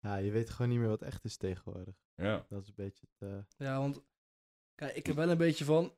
Ja, 0.00 0.16
je 0.16 0.30
weet 0.30 0.50
gewoon 0.50 0.70
niet 0.70 0.78
meer 0.80 0.88
wat 0.88 1.02
echt 1.02 1.24
is 1.24 1.36
tegenwoordig. 1.36 1.94
Ja. 2.14 2.46
Dat 2.48 2.62
is 2.62 2.68
een 2.68 2.74
beetje 2.76 3.06
het... 3.18 3.28
eh, 3.30 3.66
Ja, 3.66 3.78
want 3.78 4.02
kijk, 4.74 4.96
ik 4.96 5.06
heb 5.06 5.16
wel 5.16 5.30
een 5.30 5.36
beetje 5.38 5.64
van. 5.64 5.94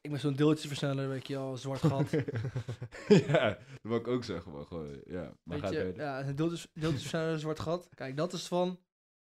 Ik 0.00 0.10
ben 0.10 0.20
zo'n 0.20 0.34
deeltjesversneller, 0.34 1.08
weet 1.08 1.26
je 1.26 1.36
al, 1.36 1.56
zwart 1.56 1.80
gat. 1.80 2.10
ja, 3.28 3.48
dat 3.48 3.58
wil 3.82 3.96
ik 3.96 4.08
ook 4.08 4.24
zeggen, 4.24 4.52
maar 4.52 4.64
gewoon, 4.66 5.00
ja. 5.04 5.22
Maar 5.22 5.56
weet 5.56 5.60
gaat 5.60 5.72
je, 5.72 5.78
verder. 5.78 6.02
ja, 6.02 6.26
een 6.26 6.36
deeltjes, 6.36 6.68
deeltjesversneller, 6.72 7.38
zwart 7.38 7.58
gat. 7.60 7.88
Kijk, 7.94 8.16
dat 8.16 8.32
is 8.32 8.46
van. 8.46 8.78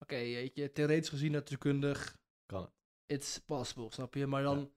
Oké, 0.02 0.16
weet 0.16 0.56
je, 0.56 0.72
theoretisch 0.72 1.10
gezien, 1.10 1.32
natuurkundig, 1.32 2.18
kan 2.46 2.62
het. 2.62 2.72
it's 3.06 3.38
possible, 3.40 3.92
snap 3.92 4.14
je? 4.14 4.28
Maar 4.28 4.44
dan, 4.44 4.72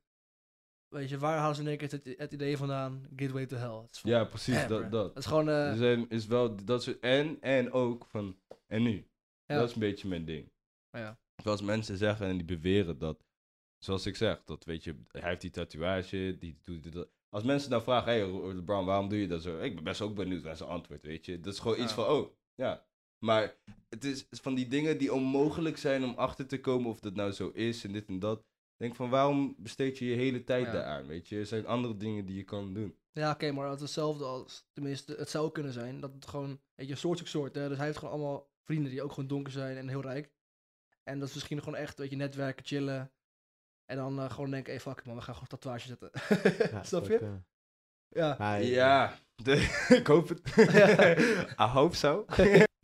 weet 0.88 1.08
je, 1.08 1.18
waar 1.18 1.38
halen 1.38 1.56
ze 1.56 1.62
in 1.62 1.68
één 1.68 1.76
keer 1.76 1.90
het, 1.90 2.18
het 2.18 2.32
idee 2.32 2.56
vandaan? 2.56 3.06
Gateway 3.16 3.46
to 3.46 3.56
hell. 3.56 3.88
Ja, 4.02 4.24
precies, 4.24 4.66
dat, 4.66 4.90
dat. 4.90 5.16
Is 5.16 5.26
gewoon, 5.26 5.76
zijn, 5.76 6.08
is 6.08 6.26
wel, 6.26 6.64
dat 6.64 6.86
is, 6.86 6.98
en, 6.98 7.40
en 7.40 7.72
ook 7.72 8.06
van, 8.06 8.38
en 8.66 8.82
nu? 8.82 9.08
Ja. 9.46 9.58
Dat 9.58 9.68
is 9.68 9.74
een 9.74 9.80
beetje 9.80 10.08
mijn 10.08 10.24
ding. 10.24 10.52
ja. 10.90 11.18
Zoals 11.42 11.62
mensen 11.62 11.96
zeggen 11.96 12.26
en 12.26 12.36
die 12.36 12.46
beweren 12.58 12.98
dat, 12.98 13.24
zoals 13.78 14.06
ik 14.06 14.16
zeg, 14.16 14.44
dat 14.44 14.64
weet 14.64 14.84
je, 14.84 14.96
hij 15.08 15.28
heeft 15.28 15.40
die 15.40 15.50
tatoeage, 15.50 16.36
die 16.38 16.58
doet 16.62 16.92
dat. 16.92 17.08
Als 17.28 17.42
mensen 17.42 17.70
dan 17.70 17.82
vragen, 17.82 18.12
hey 18.12 18.54
LeBron, 18.54 18.84
waarom 18.84 19.08
doe 19.08 19.20
je 19.20 19.26
dat 19.26 19.42
zo? 19.42 19.58
Ik 19.58 19.74
ben 19.74 19.84
best 19.84 20.00
ook 20.00 20.14
benieuwd 20.14 20.42
naar 20.42 20.56
zijn 20.56 20.68
antwoord, 20.68 21.02
weet 21.02 21.26
je. 21.26 21.40
Dat 21.40 21.52
is 21.52 21.58
gewoon 21.58 21.80
iets 21.80 21.92
van, 21.92 22.06
oh, 22.06 22.36
ja. 22.54 22.86
Maar 23.24 23.54
het 23.88 24.04
is 24.04 24.26
van 24.30 24.54
die 24.54 24.66
dingen 24.68 24.98
die 24.98 25.12
onmogelijk 25.12 25.76
zijn 25.76 26.04
om 26.04 26.14
achter 26.14 26.46
te 26.46 26.60
komen 26.60 26.90
of 26.90 27.00
dat 27.00 27.14
nou 27.14 27.32
zo 27.32 27.48
is 27.48 27.84
en 27.84 27.92
dit 27.92 28.08
en 28.08 28.18
dat. 28.18 28.38
Ik 28.38 28.80
denk 28.80 28.94
van, 28.94 29.10
waarom 29.10 29.54
besteed 29.58 29.98
je 29.98 30.04
je 30.06 30.16
hele 30.16 30.44
tijd 30.44 30.66
Ja. 30.66 30.72
daaraan, 30.72 31.06
weet 31.06 31.28
je? 31.28 31.38
Er 31.38 31.46
zijn 31.46 31.66
andere 31.66 31.96
dingen 31.96 32.26
die 32.26 32.36
je 32.36 32.44
kan 32.44 32.74
doen. 32.74 32.96
Ja, 33.12 33.30
oké, 33.30 33.52
maar 33.52 33.66
het 33.66 33.74
is 33.76 33.80
hetzelfde 33.82 34.24
als, 34.24 34.64
tenminste, 34.72 35.14
het 35.14 35.30
zou 35.30 35.52
kunnen 35.52 35.72
zijn, 35.72 36.00
dat 36.00 36.12
het 36.14 36.26
gewoon, 36.26 36.60
weet 36.74 36.88
je, 36.88 36.94
soort 36.94 37.28
soort, 37.28 37.54
hè. 37.54 37.68
Dus 37.68 37.76
hij 37.76 37.86
heeft 37.86 37.98
gewoon 37.98 38.14
allemaal 38.14 38.50
vrienden 38.64 38.90
die 38.90 39.02
ook 39.02 39.12
gewoon 39.12 39.28
donker 39.28 39.52
zijn 39.52 39.76
en 39.76 39.88
heel 39.88 40.00
rijk. 40.02 40.32
En 41.02 41.18
dat 41.18 41.28
is 41.28 41.34
misschien 41.34 41.58
gewoon 41.58 41.76
echt, 41.78 41.98
weet 41.98 42.10
je, 42.10 42.16
netwerken, 42.16 42.64
chillen. 42.66 43.12
En 43.84 43.96
dan 43.96 44.18
eh, 44.20 44.30
gewoon 44.30 44.50
denken, 44.50 44.72
hey, 44.72 44.80
fuck 44.80 44.98
it, 44.98 45.04
man, 45.06 45.16
we 45.16 45.22
gaan 45.22 45.34
gewoon 45.34 45.48
tatoeage 45.48 45.86
zetten. 45.86 46.10
Ja, 46.70 46.82
Snap 46.92 47.06
je? 47.06 47.38
Ja. 48.08 48.56
Ja, 48.58 49.18
de- 49.42 49.86
ik 50.00 50.06
hoop 50.06 50.28
het. 50.28 50.40
Ja. 50.54 51.16
I 51.66 51.70
hope 51.70 51.96
so. 51.96 52.24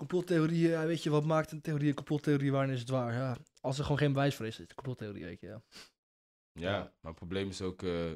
Complottheorieën, 0.01 0.71
ja, 0.71 0.87
weet 0.87 1.03
je, 1.03 1.11
wat 1.11 1.25
maakt 1.25 1.51
een 1.53 1.61
theorie 1.61 1.89
een 1.89 1.95
complottheorie, 1.95 2.53
wanneer 2.53 2.75
is 2.75 2.81
het 2.81 2.89
waar? 2.89 3.13
Ja, 3.13 3.37
als 3.61 3.77
er 3.79 3.83
gewoon 3.83 3.99
geen 3.99 4.13
bewijs 4.13 4.35
voor 4.37 4.47
is, 4.47 4.53
is 4.53 4.59
het 4.59 4.69
een 4.71 4.75
complottheorie, 4.77 5.25
weet 5.25 5.41
je, 5.41 5.47
ja. 5.47 5.63
Ja, 6.53 6.79
maar 6.81 7.11
het 7.11 7.15
probleem 7.15 7.49
is 7.49 7.63
ook, 7.63 7.83
eh, 7.83 8.13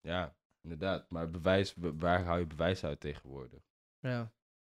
ja, 0.00 0.36
inderdaad. 0.60 1.10
Maar 1.10 1.30
bewijs, 1.30 1.74
wa- 1.74 1.94
waar 1.94 2.24
hou 2.24 2.38
je 2.38 2.46
bewijs 2.46 2.84
uit 2.84 3.00
tegenwoordig? 3.00 3.62
Ja, 3.98 4.32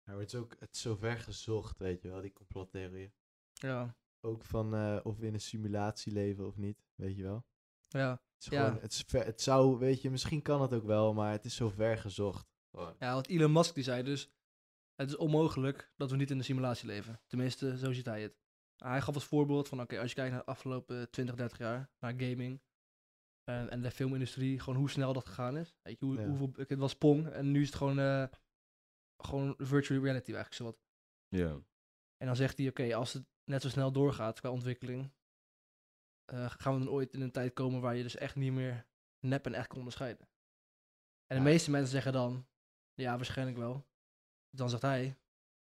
Maar 0.05 0.19
het 0.19 0.33
is 0.33 0.39
ook 0.41 0.57
het 0.59 0.75
is 0.75 0.81
zo 0.81 0.97
ver 0.97 1.19
gezocht, 1.19 1.79
weet 1.79 2.03
je 2.03 2.09
wel, 2.09 2.21
die 2.21 2.33
complottheorieën. 2.33 3.13
ja, 3.53 3.97
Ook 4.21 4.45
van 4.45 4.75
eh, 4.75 5.01
of 5.03 5.19
we 5.19 5.27
in 5.27 5.35
een 5.35 5.41
simulatie 5.41 6.13
leven 6.13 6.47
of 6.47 6.57
niet, 6.57 6.85
weet 6.95 7.17
je 7.17 7.23
wel. 7.23 7.45
ja. 7.89 8.11
Het, 8.11 8.43
is 8.43 8.59
Ja. 8.59 8.65
gewoon, 8.67 8.81
het, 8.83 8.93
is 8.93 9.05
ver, 9.07 9.25
het 9.25 9.41
zou, 9.41 9.79
weet 9.79 10.03
je, 10.03 10.11
misschien 10.11 10.43
kan 10.43 10.63
het 10.63 10.73
ook 10.73 10.85
wel, 10.85 11.15
maar 11.15 11.33
het 11.33 11.45
is 11.45 11.57
zo 11.57 11.69
ver 11.69 11.99
gezocht. 11.99 12.47
Gewoon. 12.71 12.97
Ja, 12.99 13.13
want 13.15 13.29
Elon 13.29 13.53
Musk 13.53 13.75
die 13.75 13.85
zei 13.85 14.03
dus, 14.03 14.31
het 14.95 15.09
is 15.09 15.17
onmogelijk 15.17 15.93
dat 15.97 16.11
we 16.11 16.17
niet 16.17 16.31
in 16.31 16.39
een 16.39 16.45
simulatie 16.45 16.87
leven. 16.87 17.21
Tenminste, 17.27 17.79
zo 17.79 17.93
ziet 17.93 18.05
hij 18.07 18.23
het. 18.23 18.37
Hij 18.77 19.01
gaf 19.01 19.15
als 19.15 19.25
voorbeeld 19.25 19.69
van, 19.69 19.81
oké, 19.81 19.99
als 20.01 20.09
je 20.09 20.15
kijkt 20.15 20.31
naar 20.31 20.41
de 20.41 20.47
afgelopen 20.51 21.11
20, 21.11 21.35
30 21.35 21.59
jaar, 21.59 21.91
naar 21.99 22.11
gaming 22.17 22.63
en, 23.45 23.71
en 23.71 23.83
de 23.83 23.91
filmindustrie, 23.91 24.61
gewoon 24.61 24.79
hoe 24.79 24.91
snel 24.91 25.13
dat 25.13 25.27
gegaan 25.27 25.57
is. 25.57 25.77
Weet 25.83 25.99
je, 26.01 26.05
hoe, 26.07 26.21
Ja. 26.21 26.27
hoeveel, 26.27 26.53
het 26.57 26.79
was 26.79 26.95
Pong 26.97 27.29
en 27.29 27.51
nu 27.51 27.61
is 27.61 27.67
het 27.67 27.77
gewoon, 27.77 27.99
eh, 27.99 28.27
gewoon 29.17 29.55
virtual 29.59 30.03
reality 30.03 30.33
eigenlijk 30.33 30.55
zowat. 30.55 30.79
Ja. 31.29 31.51
En 32.17 32.27
dan 32.27 32.37
zegt 32.37 32.59
hij, 32.59 32.69
oké, 32.69 32.95
als 32.95 33.13
het 33.13 33.25
net 33.45 33.63
zo 33.63 33.69
snel 33.69 33.93
doorgaat 33.93 34.41
qua 34.41 34.51
ontwikkeling, 34.51 35.13
eh, 36.25 36.51
gaan 36.51 36.73
we 36.79 36.85
dan 36.85 36.95
ooit 36.95 37.13
in 37.13 37.21
een 37.21 37.31
tijd 37.33 37.53
komen 37.53 37.81
waar 37.81 37.97
je 37.97 38.03
dus 38.03 38.17
echt 38.17 38.37
niet 38.37 38.53
meer 38.53 38.87
nep 39.21 39.47
en 39.47 39.55
echt 39.55 39.67
kan 39.67 39.79
onderscheiden. 39.79 40.29
En 41.27 41.37
de 41.37 41.45
Ja. 41.45 41.51
meeste 41.51 41.71
mensen 41.71 41.91
zeggen 41.91 42.13
dan, 42.13 42.47
ja, 42.95 43.17
waarschijnlijk 43.17 43.57
wel. 43.59 43.87
Dan 44.55 44.71
zegt 44.71 44.83
hij, 44.83 45.17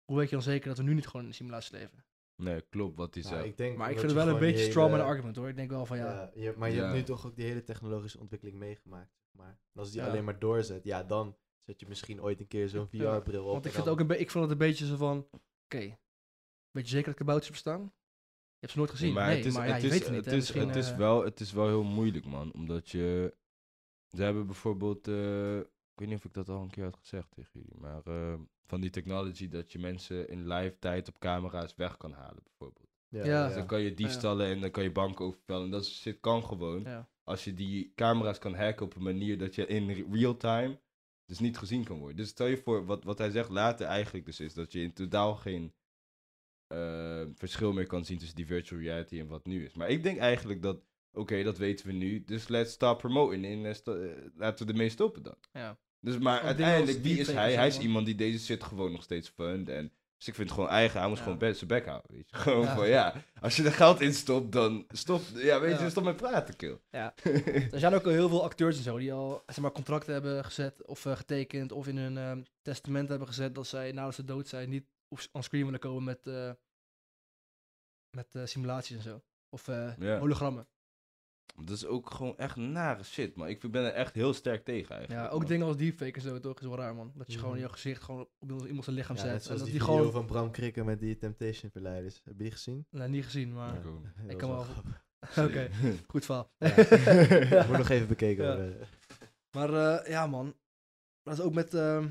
hoe 0.04 0.16
weet 0.16 0.28
je 0.28 0.34
dan 0.34 0.44
zeker 0.44 0.68
dat 0.68 0.76
we 0.76 0.82
nu 0.82 0.94
niet 0.94 1.06
gewoon 1.06 1.22
in 1.22 1.28
een 1.28 1.34
simulatie 1.34 1.72
leven? 1.78 2.04
Nee, 2.42 2.60
klopt 2.60 2.96
wat 2.96 3.14
hij 3.14 3.22
Nou, 3.22 3.34
zegt. 3.34 3.46
ik 3.48 3.56
denk 3.56 3.76
Maar 3.76 3.90
ik 3.90 3.98
vind 3.98 4.10
het 4.10 4.24
wel 4.24 4.34
een 4.34 4.40
beetje 4.40 4.74
man 4.74 4.90
hele- 4.90 5.02
argument 5.02 5.36
hoor. 5.36 5.48
Ik 5.48 5.56
denk 5.56 5.70
wel 5.70 5.86
van 5.86 5.96
ja, 5.96 6.04
Ja, 6.04 6.30
je, 6.42 6.54
maar 6.56 6.68
je 6.68 6.74
Ja. 6.76 6.82
hebt 6.82 6.94
nu 6.94 7.02
toch 7.02 7.26
ook 7.26 7.36
die 7.36 7.44
hele 7.44 7.62
technologische 7.62 8.18
ontwikkeling 8.18 8.58
meegemaakt. 8.58 9.10
Zeg 9.22 9.32
maar. 9.34 9.58
En 9.72 9.80
als 9.80 9.90
die 9.90 10.00
Ja. 10.00 10.08
alleen 10.08 10.24
maar 10.24 10.38
doorzet, 10.38 10.84
ja, 10.84 11.02
dan 11.02 11.36
zet 11.58 11.80
je 11.80 11.86
misschien 11.88 12.22
ooit 12.22 12.40
een 12.40 12.46
keer 12.48 12.68
zo'n 12.68 12.88
Ja, 12.90 13.18
VR-bril 13.18 13.44
op. 13.44 13.52
want 13.52 13.64
ik 13.66 13.72
vind, 13.72 13.74
het 13.74 13.84
dan- 13.84 14.04
ook 14.06 14.10
een 14.10 14.20
ik 14.20 14.30
vond 14.30 14.42
het 14.44 14.52
een 14.52 14.58
beetje 14.66 14.86
zo 14.86 14.96
van, 14.96 15.28
oké, 15.64 15.98
weet 16.70 16.84
je 16.84 16.90
zeker 16.90 17.06
dat 17.06 17.14
kabouters 17.16 17.50
bestaan? 17.50 17.80
Je 17.82 18.66
hebt 18.66 18.72
ze 18.72 18.78
nooit 18.78 18.90
gezien, 18.90 19.12
maar 19.12 19.26
nee, 19.26 19.36
het 19.36 19.46
is, 19.46 19.54
maar 19.54 19.66
het 19.66 19.80
je 19.80 19.86
is, 19.86 19.92
weet 19.92 20.02
het 20.02 20.10
niet. 20.10 20.16
het 20.24 20.30
hè. 20.30 20.30
is, 20.36 20.36
Misschien, 20.52 20.66
het, 20.68 20.76
is 20.76 20.90
eh, 20.90 20.96
wel, 20.96 21.24
het 21.24 21.40
is 21.40 21.52
wel 21.52 21.66
heel 21.66 21.82
moeilijk, 21.82 22.24
man. 22.24 22.52
Omdat 22.52 22.90
je... 22.90 23.34
Ze 24.16 24.22
hebben 24.22 24.46
bijvoorbeeld... 24.46 25.08
eh, 25.08 25.60
weet 26.00 26.08
niet 26.08 26.18
of 26.18 26.24
ik 26.24 26.32
dat 26.34 26.48
al 26.48 26.62
een 26.62 26.70
keer 26.70 26.84
had 26.84 26.96
gezegd 26.96 27.30
tegen 27.30 27.50
jullie. 27.52 27.76
Maar 27.78 28.02
eh, 28.04 28.34
van 28.66 28.80
die 28.80 28.90
technology 28.90 29.48
dat 29.48 29.72
je 29.72 29.78
mensen 29.78 30.28
in 30.28 30.46
live 30.48 30.78
tijd 30.78 31.08
op 31.08 31.18
camera's 31.18 31.74
weg 31.76 31.96
kan 31.96 32.12
halen, 32.12 32.42
bijvoorbeeld. 32.44 32.88
Ja, 33.08 33.24
Ja. 33.24 33.46
Dus 33.46 33.54
dan 33.56 33.66
kan 33.66 33.80
je 33.80 33.94
diefstallen 33.94 34.46
en 34.46 34.60
dan 34.60 34.70
kan 34.70 34.82
je 34.82 34.92
banken 34.92 35.24
overvallen. 35.24 35.64
En 35.64 35.70
dat 35.70 35.86
shit 35.86 36.20
kan 36.20 36.44
gewoon. 36.44 36.82
ja. 36.82 37.08
Als 37.24 37.44
je 37.44 37.54
die 37.54 37.92
camera's 37.94 38.38
kan 38.38 38.54
hacken 38.54 38.86
op 38.86 38.94
een 38.96 39.02
manier 39.02 39.38
dat 39.38 39.54
je 39.54 39.66
in 39.66 39.90
re- 39.90 40.06
real 40.10 40.36
time 40.36 40.80
dus 41.24 41.38
niet 41.38 41.58
gezien 41.58 41.84
kan 41.84 41.98
worden. 41.98 42.16
Dus 42.16 42.28
stel 42.28 42.46
je 42.46 42.56
voor, 42.56 42.84
wat, 42.86 43.04
wat 43.04 43.18
hij 43.18 43.30
zegt 43.30 43.48
later 43.48 43.86
eigenlijk 43.86 44.24
dus 44.24 44.40
is 44.40 44.54
dat 44.54 44.72
je 44.72 44.80
in 44.80 44.92
totaal 44.92 45.34
geen 45.36 45.72
eh, 46.66 47.22
verschil 47.34 47.72
meer 47.72 47.86
kan 47.86 48.04
zien 48.04 48.18
tussen 48.18 48.36
die 48.36 48.46
virtual 48.46 48.80
reality 48.80 49.18
en 49.20 49.26
wat 49.26 49.46
nu 49.46 49.64
is. 49.64 49.74
Maar 49.74 49.88
ik 49.88 50.02
denk 50.02 50.18
eigenlijk 50.18 50.62
dat, 50.62 50.82
oké, 51.12 51.42
dat 51.42 51.58
weten 51.58 51.86
we 51.86 51.92
nu, 51.92 52.24
dus 52.24 52.48
let's 52.48 52.72
stop 52.72 52.98
promoting 52.98 53.44
en 53.44 53.64
eh, 53.64 54.30
laten 54.34 54.66
we 54.66 54.72
ermee 54.72 54.88
stoppen 54.88 55.22
dan. 55.22 55.36
Ja. 55.52 55.78
Dus 56.00 56.18
maar 56.18 56.40
uiteindelijk, 56.40 57.02
wie 57.02 57.18
is 57.18 57.26
hij? 57.32 57.54
Hij 57.54 57.66
is 57.66 57.74
man. 57.76 57.84
iemand 57.84 58.06
die 58.06 58.14
deze 58.14 58.44
shit 58.44 58.62
gewoon 58.62 58.92
nog 58.92 59.02
steeds 59.02 59.28
fund 59.28 59.68
en... 59.68 59.92
Dus 60.16 60.28
ik 60.28 60.34
vind 60.34 60.48
het 60.48 60.58
gewoon 60.58 60.74
eigen, 60.74 61.00
hij 61.00 61.08
moet 61.08 61.18
Ja. 61.18 61.24
gewoon 61.24 61.54
zijn 61.54 61.68
bek 61.68 61.86
houden, 61.86 62.10
weet 62.14 62.30
je. 62.30 62.36
Gewoon 62.42 62.66
van, 62.66 62.88
ja, 62.88 63.14
als 63.40 63.56
je 63.56 63.64
er 63.64 63.72
geld 63.72 64.00
in 64.00 64.14
stopt, 64.14 64.52
dan 64.52 64.84
stop, 64.88 65.22
ja, 65.34 65.60
weet 65.60 65.80
je, 65.80 65.90
stop 65.90 66.04
met 66.04 66.16
praten, 66.16 66.56
kill. 66.56 66.78
Ja. 66.90 67.14
Er 67.72 67.78
zijn 67.78 67.94
ook 67.94 68.04
al 68.04 68.10
heel 68.10 68.28
veel 68.28 68.42
acteurs 68.44 68.76
en 68.76 68.82
zo 68.82 68.98
die 68.98 69.12
al 69.12 69.42
zeg 69.46 69.58
maar, 69.58 69.72
contracten 69.72 70.12
hebben 70.12 70.44
gezet 70.44 70.86
of 70.86 71.06
eh, 71.06 71.16
getekend 71.16 71.72
of 71.72 71.86
in 71.86 71.96
hun 71.96 72.16
ehm, 72.16 72.42
testament 72.62 73.08
hebben 73.08 73.26
gezet 73.28 73.54
dat 73.54 73.66
zij 73.66 73.92
nadat 73.92 74.14
ze 74.14 74.24
dood 74.24 74.48
zijn 74.48 74.68
niet 74.68 74.84
op 75.08 75.20
on 75.32 75.42
screen 75.42 75.64
willen 75.64 75.80
komen 75.80 76.04
met, 76.04 76.26
eh, 76.26 76.50
met 78.16 78.34
eh, 78.34 78.44
simulaties 78.44 78.96
en 78.96 79.02
zo. 79.02 79.22
Of 79.48 79.68
eh, 79.68 80.18
hologrammen. 80.18 80.68
Dat 81.56 81.76
is 81.76 81.86
ook 81.86 82.10
gewoon 82.10 82.36
echt 82.38 82.56
nare 82.56 83.02
shit, 83.02 83.36
man. 83.36 83.48
Ik 83.48 83.70
ben 83.70 83.84
er 83.84 83.92
echt 83.92 84.14
heel 84.14 84.32
sterk 84.34 84.64
tegen 84.64 84.96
eigenlijk. 84.96 85.26
Ja, 85.26 85.28
ook 85.34 85.38
man. 85.40 85.48
dingen 85.48 85.66
als 85.66 85.76
deepfake 85.76 86.12
en 86.12 86.20
zo 86.20 86.40
toch 86.40 86.60
is 86.60 86.66
wel 86.66 86.76
raar 86.76 86.94
man. 86.94 87.12
Dat 87.14 87.32
je 87.32 87.38
gewoon 87.38 87.54
Mhm. 87.54 87.62
je 87.62 87.68
gezicht 87.68 88.02
gewoon 88.02 88.20
op 88.20 88.30
iemand, 88.48 88.64
iemand 88.66 88.84
zijn 88.84 88.96
lichaam 88.96 89.16
Ja, 89.16 89.22
zet. 89.22 89.32
net 89.32 89.42
En 89.48 89.48
dat 89.56 89.64
die 89.64 89.70
die 89.72 89.80
video 89.80 89.96
gewoon, 89.96 90.12
van 90.12 90.26
Bram 90.26 90.50
Krikken 90.50 90.84
met 90.84 91.00
die 91.00 91.16
Temptation 91.16 91.70
verleiders. 91.70 92.14
Heb 92.24 92.32
je 92.36 92.42
die 92.42 92.50
gezien? 92.50 92.86
nee, 92.90 93.08
niet 93.08 93.24
gezien, 93.24 93.52
maar 93.52 93.74
Ik 94.28 94.36
kan 94.38 94.50
wel- 94.50 94.66
oké, 95.46 95.70
goed 96.06 96.24
verhaal. 96.24 96.50
Ja. 96.58 96.66
Moet 97.68 97.76
nog 97.78 97.88
even 97.88 98.08
bekeken 98.08 98.44
Ja. 98.44 98.86
Maar 99.56 99.74
eh, 100.02 100.10
ja, 100.10 100.26
man. 100.26 100.54
Dat 101.22 101.38
is 101.38 101.44
ook 101.44 101.54
met. 101.54 101.74
ehm, 101.74 102.08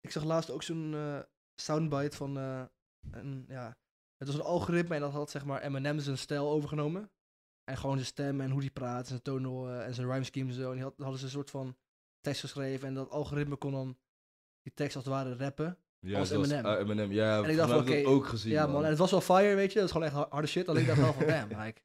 ik 0.00 0.10
zag 0.10 0.24
laatst 0.24 0.50
ook 0.50 0.62
zo'n 0.62 0.94
eh, 0.94 1.18
soundbite 1.54 2.16
van. 2.16 2.38
eh, 2.38 2.62
een, 3.10 3.44
ja, 3.48 3.76
het 4.16 4.26
was 4.28 4.36
een 4.36 4.42
algoritme 4.44 4.94
en 4.94 5.00
dat 5.00 5.12
had 5.12 5.30
zeg 5.30 5.44
maar 5.44 5.62
Eminem 5.62 5.98
zijn 6.00 6.18
stijl 6.18 6.50
overgenomen. 6.50 7.10
En 7.68 7.76
gewoon 7.76 7.94
zijn 7.94 8.06
stem 8.06 8.40
en 8.40 8.50
hoe 8.50 8.60
hij 8.60 8.70
praat, 8.70 9.06
zijn 9.06 9.22
tonal 9.22 9.68
eh, 9.68 9.86
en 9.86 9.94
zijn 9.94 10.06
rhyme 10.10 10.24
scheme 10.24 10.48
en 10.48 10.54
zo. 10.54 10.68
En 10.68 10.74
die 10.74 10.82
had, 10.82 10.94
hadden 10.98 11.18
ze 11.18 11.24
een 11.24 11.30
soort 11.30 11.50
van 11.50 11.76
tekst 12.20 12.40
geschreven 12.40 12.88
en 12.88 12.94
dat 12.94 13.10
algoritme 13.10 13.56
kon 13.56 13.72
dan 13.72 13.96
die 14.62 14.72
tekst 14.74 14.96
als 14.96 15.04
het 15.04 15.14
ware 15.14 15.36
rappen. 15.36 15.78
Ja, 16.00 16.18
Als 16.18 16.28
zoals- 16.28 16.50
Eminem. 16.50 16.76
Eminem, 16.76 17.12
ja. 17.12 17.42
En 17.42 17.50
ik 17.50 17.56
dacht 17.56 17.70
van, 17.72 17.86
dat 17.86 18.04
ook 18.04 18.26
gezien, 18.26 18.52
ja, 18.52 18.66
man. 18.66 18.82
En 18.84 18.88
het 18.88 18.98
was 18.98 19.10
wel 19.10 19.20
fire, 19.20 19.54
weet 19.54 19.72
je. 19.72 19.74
Dat 19.78 19.84
is 19.84 19.90
gewoon 19.92 20.06
echt 20.06 20.16
har- 20.16 20.26
harde 20.30 20.46
shit. 20.48 20.68
Alleen 20.68 20.82
ik 20.82 20.88
dacht 20.88 21.00
wel 21.00 21.12
van, 21.12 21.26
damn, 21.26 21.48
like. 21.48 21.80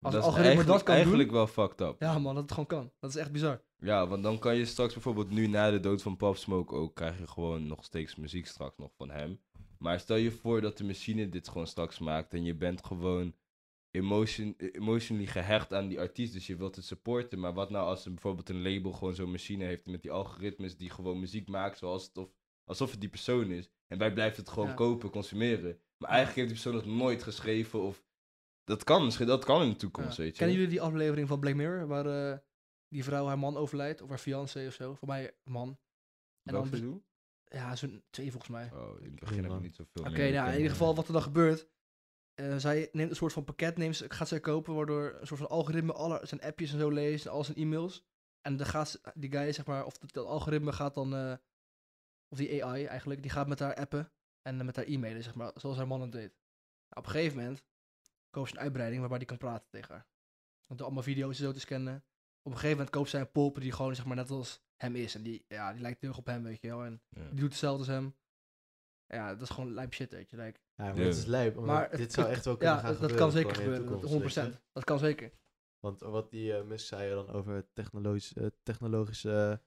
Als 0.00 0.14
dat 0.14 0.22
algoritme 0.22 0.64
dat 0.64 0.82
kan 0.82 0.94
eigenlijk 0.94 1.28
doen. 1.28 1.36
wel 1.36 1.46
fucked 1.46 1.80
up. 1.80 1.96
Ja, 2.00 2.18
man, 2.18 2.34
dat 2.34 2.42
het 2.42 2.52
gewoon 2.52 2.66
kan. 2.66 2.92
Dat 2.98 3.10
is 3.10 3.16
echt 3.16 3.32
bizar. 3.32 3.62
Ja, 3.78 4.06
want 4.06 4.22
dan 4.22 4.38
kan 4.38 4.56
je 4.56 4.64
straks 4.64 4.92
bijvoorbeeld 4.92 5.30
nu 5.30 5.46
na 5.46 5.70
de 5.70 5.80
dood 5.80 6.02
van 6.02 6.16
Pop 6.16 6.36
Smoke 6.36 6.74
ook, 6.74 6.94
krijg 6.94 7.18
je 7.18 7.26
gewoon 7.26 7.66
nog 7.66 7.84
steeds 7.84 8.16
muziek 8.16 8.46
straks 8.46 8.76
nog 8.78 8.90
van 8.96 9.10
hem. 9.10 9.40
Maar 9.78 10.00
stel 10.00 10.16
je 10.16 10.30
voor 10.32 10.60
dat 10.60 10.78
de 10.78 10.84
machine 10.84 11.28
dit 11.28 11.48
gewoon 11.48 11.66
straks 11.66 11.98
maakt 11.98 12.32
en 12.34 12.44
je 12.44 12.54
bent 12.54 12.84
gewoon 12.86 13.34
emotion, 13.90 14.54
emotionally 14.56 15.26
gehecht 15.26 15.72
aan 15.72 15.88
die 15.88 15.98
artiest, 16.00 16.32
dus 16.32 16.46
je 16.46 16.56
wilt 16.56 16.76
het 16.76 16.84
supporten. 16.84 17.38
Maar 17.40 17.52
wat 17.54 17.70
nou 17.70 17.86
als 17.86 18.04
er 18.04 18.10
bijvoorbeeld 18.10 18.48
een 18.48 18.62
label 18.62 18.92
gewoon 18.92 19.14
zo'n 19.14 19.30
machine 19.30 19.64
heeft 19.64 19.86
met 19.86 20.02
die 20.02 20.10
algoritmes 20.10 20.76
die 20.76 20.90
gewoon 20.90 21.20
muziek 21.20 21.48
maakt 21.48 21.78
zoals 21.78 22.04
het 22.04 22.16
of, 22.18 22.30
alsof 22.64 22.90
het 22.90 23.00
die 23.00 23.08
persoon 23.08 23.50
is. 23.50 23.70
En 23.86 23.98
wij 23.98 24.12
blijven 24.12 24.40
het 24.40 24.48
gewoon 24.52 24.68
Ja. 24.68 24.74
kopen, 24.74 25.10
consumeren. 25.10 25.80
Maar 25.98 26.10
eigenlijk 26.10 26.36
heeft 26.48 26.48
die 26.62 26.62
persoon 26.72 26.90
dat 26.90 26.98
nooit 26.98 27.22
geschreven 27.22 27.80
of... 27.80 28.04
Dat 28.64 28.84
kan 28.84 29.04
misschien, 29.04 29.26
dat 29.26 29.44
kan 29.44 29.62
in 29.62 29.68
de 29.70 29.76
toekomst, 29.76 30.16
Ja. 30.16 30.22
weet 30.22 30.32
je. 30.32 30.38
Kennen 30.38 30.56
jullie 30.56 30.70
die 30.70 30.80
aflevering 30.80 31.28
van 31.28 31.40
Black 31.40 31.54
Mirror, 31.54 31.86
waar 31.86 32.06
eh, 32.32 32.38
die 32.88 33.04
vrouw 33.04 33.26
haar 33.26 33.38
man 33.38 33.56
overlijdt, 33.56 34.02
of 34.02 34.08
haar 34.08 34.18
fiancé 34.18 34.66
of 34.66 34.72
zo? 34.74 34.94
Voor 34.94 35.08
mij 35.08 35.36
man. 35.44 35.68
En 36.42 36.52
Welke 36.52 36.70
dan, 36.70 36.80
bedoel? 36.80 37.02
ja, 37.44 37.76
zo'n 37.76 38.02
twee 38.10 38.30
volgens 38.30 38.50
mij. 38.52 38.70
Oh, 38.72 38.98
in 39.00 39.04
het 39.10 39.20
begin 39.20 39.44
heb 39.44 39.52
ik 39.52 39.60
niet 39.60 39.74
zoveel 39.74 40.02
Oké, 40.02 40.10
meer 40.18 40.32
nou, 40.32 40.48
in 40.48 40.56
ieder 40.56 40.70
geval 40.70 40.94
wat 40.94 41.06
er 41.06 41.12
dan 41.12 41.22
gebeurt. 41.22 41.68
Eh, 42.40 42.56
zij 42.56 42.88
neemt 42.92 43.10
een 43.10 43.16
soort 43.16 43.32
van 43.32 43.44
pakket, 43.44 43.76
neemt, 43.76 43.96
ze- 43.96 44.10
gaat 44.10 44.28
zij 44.28 44.40
kopen, 44.40 44.74
waardoor 44.74 45.16
een 45.20 45.26
soort 45.26 45.40
van 45.40 45.48
algoritme 45.48 45.92
alle 45.92 46.20
zijn 46.26 46.40
appjes 46.40 46.72
en 46.72 46.78
zo 46.78 46.88
leest, 46.90 47.26
en 47.26 47.32
al 47.32 47.44
zijn 47.44 47.56
e-mails. 47.56 48.04
En 48.40 48.56
dan 48.56 48.66
gaat 48.66 49.00
die 49.14 49.30
guy, 49.30 49.52
zeg 49.52 49.66
maar, 49.66 49.84
of 49.84 49.98
dat, 49.98 50.12
dat 50.12 50.26
algoritme 50.26 50.72
gaat 50.72 50.94
dan, 50.94 51.14
eh, 51.14 51.34
of 52.28 52.38
die 52.38 52.64
AI 52.64 52.84
eigenlijk, 52.84 53.22
die 53.22 53.30
gaat 53.30 53.48
met 53.48 53.58
haar 53.58 53.74
appen 53.74 54.12
en 54.42 54.64
met 54.64 54.76
haar 54.76 54.84
e-mailen, 54.84 55.22
zeg 55.22 55.34
maar, 55.34 55.50
zoals 55.54 55.76
haar 55.76 55.86
man 55.86 56.00
het 56.00 56.12
deed. 56.12 56.30
Nou, 56.88 57.00
op 57.00 57.04
een 57.04 57.10
gegeven 57.10 57.36
moment 57.38 57.64
koopt 58.30 58.48
ze 58.48 58.54
een 58.54 58.60
uitbreiding 58.62 59.00
waarbij 59.00 59.18
die 59.18 59.26
kan 59.28 59.36
praten 59.38 59.68
tegen 59.70 59.94
haar. 59.94 60.06
Want 60.66 60.82
allemaal 60.82 61.02
video's 61.02 61.38
en 61.38 61.44
zo 61.44 61.52
te 61.52 61.60
scannen. 61.60 61.96
Op 62.42 62.52
een 62.52 62.58
gegeven 62.58 62.76
moment 62.76 62.90
koopt 62.90 63.08
zij 63.10 63.20
een 63.20 63.30
pulper 63.30 63.62
die 63.62 63.72
gewoon, 63.72 63.94
zeg 63.94 64.04
maar, 64.04 64.16
net 64.16 64.30
als 64.30 64.60
hem 64.76 64.96
is. 64.96 65.14
En 65.14 65.22
die, 65.22 65.44
ja, 65.48 65.72
die 65.72 65.82
lijkt 65.82 66.00
heel 66.00 66.08
erg 66.10 66.18
op 66.18 66.26
hem, 66.26 66.42
weet 66.42 66.60
je 66.60 66.68
wel. 66.68 66.84
En 66.84 67.02
Ja. 67.08 67.20
die 67.28 67.40
doet 67.40 67.48
hetzelfde 67.50 67.78
als 67.78 67.86
hem. 67.88 68.16
Ja, 69.12 69.32
dat 69.32 69.42
is 69.42 69.48
gewoon 69.50 69.74
lijp 69.74 69.94
shit, 69.94 70.12
weet 70.12 70.30
je. 70.30 70.36
Like, 70.36 70.58
Ja, 70.74 70.84
maar 70.84 70.96
het 70.96 71.16
is 71.16 71.24
lijp. 71.24 71.56
het- 71.66 71.96
dit 71.96 72.12
zou 72.12 72.28
echt 72.28 72.44
wel 72.44 72.56
kunnen 72.56 72.74
ja, 72.76 72.80
gaan 72.80 72.90
dat, 72.92 73.00
gebeuren. 73.00 73.18
dat 73.18 73.26
kan 73.32 73.42
zeker 73.42 73.56
gebeuren. 73.56 73.86
toekomst, 73.86 74.02
weet 74.24 74.34
je. 74.34 74.40
100%. 74.40 74.60
Dat 74.72 74.84
kan 74.84 74.98
zeker. 74.98 75.30
Want 75.80 76.00
wat 76.00 76.30
die 76.30 76.52
uh, 76.52 76.62
Musk 76.62 76.86
zei 76.86 77.10
dan 77.14 77.28
over 77.30 77.66
technologisch, 77.72 78.32
eh, 78.32 78.46
technologische 78.62 79.60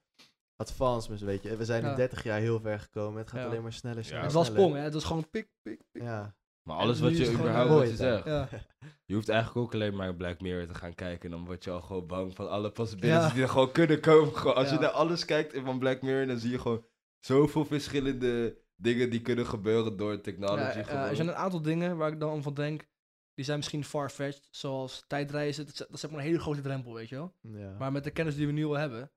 advancements, 0.56 1.22
weet 1.22 1.42
je. 1.42 1.56
We 1.56 1.64
zijn 1.64 1.82
Ja. 1.82 1.90
in 1.90 1.96
30 1.96 2.22
jaar 2.22 2.40
heel 2.40 2.60
ver 2.60 2.80
gekomen. 2.80 3.18
Het 3.20 3.30
gaat 3.30 3.40
Ja. 3.40 3.46
alleen 3.46 3.62
maar 3.62 3.72
sneller, 3.72 4.04
sneller, 4.04 4.22
het 4.24 4.32
was 4.32 4.46
sprong, 4.46 4.74
hè. 4.74 4.80
Het 4.80 4.94
was 4.94 5.04
gewoon 5.04 5.30
pik, 5.30 5.48
pik, 5.62 5.80
pik. 5.92 6.02
Ja. 6.02 6.34
Maar 6.68 6.76
alles 6.76 7.00
wat 7.00 7.16
je 7.16 7.32
überhaupt 7.32 7.70
wat 7.70 7.88
je 7.88 7.96
zegt. 7.96 8.24
Ja. 8.24 8.48
Je 9.06 9.14
hoeft 9.14 9.28
eigenlijk 9.28 9.66
ook 9.66 9.74
alleen 9.74 9.96
maar 9.96 10.14
Black 10.14 10.40
Mirror 10.40 10.66
te 10.66 10.74
gaan 10.74 10.94
kijken. 10.94 11.24
En 11.24 11.36
dan 11.36 11.44
word 11.46 11.64
je 11.64 11.70
al 11.70 11.80
gewoon 11.80 12.06
bang 12.06 12.34
van 12.34 12.48
alle 12.48 12.70
possibilities 12.70 13.26
Ja. 13.28 13.32
die 13.32 13.42
er 13.42 13.48
gewoon 13.48 13.72
kunnen 13.72 14.00
komen. 14.00 14.36
Gewoon, 14.36 14.54
als 14.54 14.70
je 14.70 14.78
naar 14.78 14.90
alles 14.90 15.24
kijkt 15.24 15.58
van 15.64 15.78
Black 15.78 16.02
Mirror, 16.02 16.26
dan 16.26 16.38
zie 16.38 16.50
je 16.50 16.58
gewoon 16.58 16.84
zoveel 17.26 17.64
verschillende 17.64 18.62
dingen 18.76 19.10
die 19.10 19.20
kunnen 19.20 19.46
gebeuren 19.46 19.96
door 19.96 20.20
technology. 20.20 20.78
Ja, 20.78 21.08
er 21.08 21.16
zijn 21.16 21.28
een 21.28 21.34
aantal 21.34 21.62
dingen 21.62 21.96
waar 21.96 22.12
ik 22.12 22.20
dan 22.20 22.42
van 22.42 22.54
denk, 22.54 22.86
die 23.34 23.44
zijn 23.44 23.56
misschien 23.56 23.84
far-fetched, 23.84 24.48
zoals 24.50 25.04
tijdreizen. 25.06 25.64
Dat 25.64 25.72
is, 25.72 25.78
dat 25.78 25.90
is 25.92 26.00
zeg 26.00 26.10
maar 26.10 26.18
een 26.20 26.26
hele 26.26 26.40
grote 26.40 26.60
drempel, 26.60 26.94
weet 26.94 27.08
je 27.08 27.14
wel. 27.14 27.34
ja. 27.40 27.76
Maar 27.78 27.92
met 27.92 28.04
de 28.04 28.10
kennis 28.10 28.36
die 28.36 28.46
we 28.46 28.52
nu 28.52 28.64
al 28.64 28.72
hebben, 28.78 29.12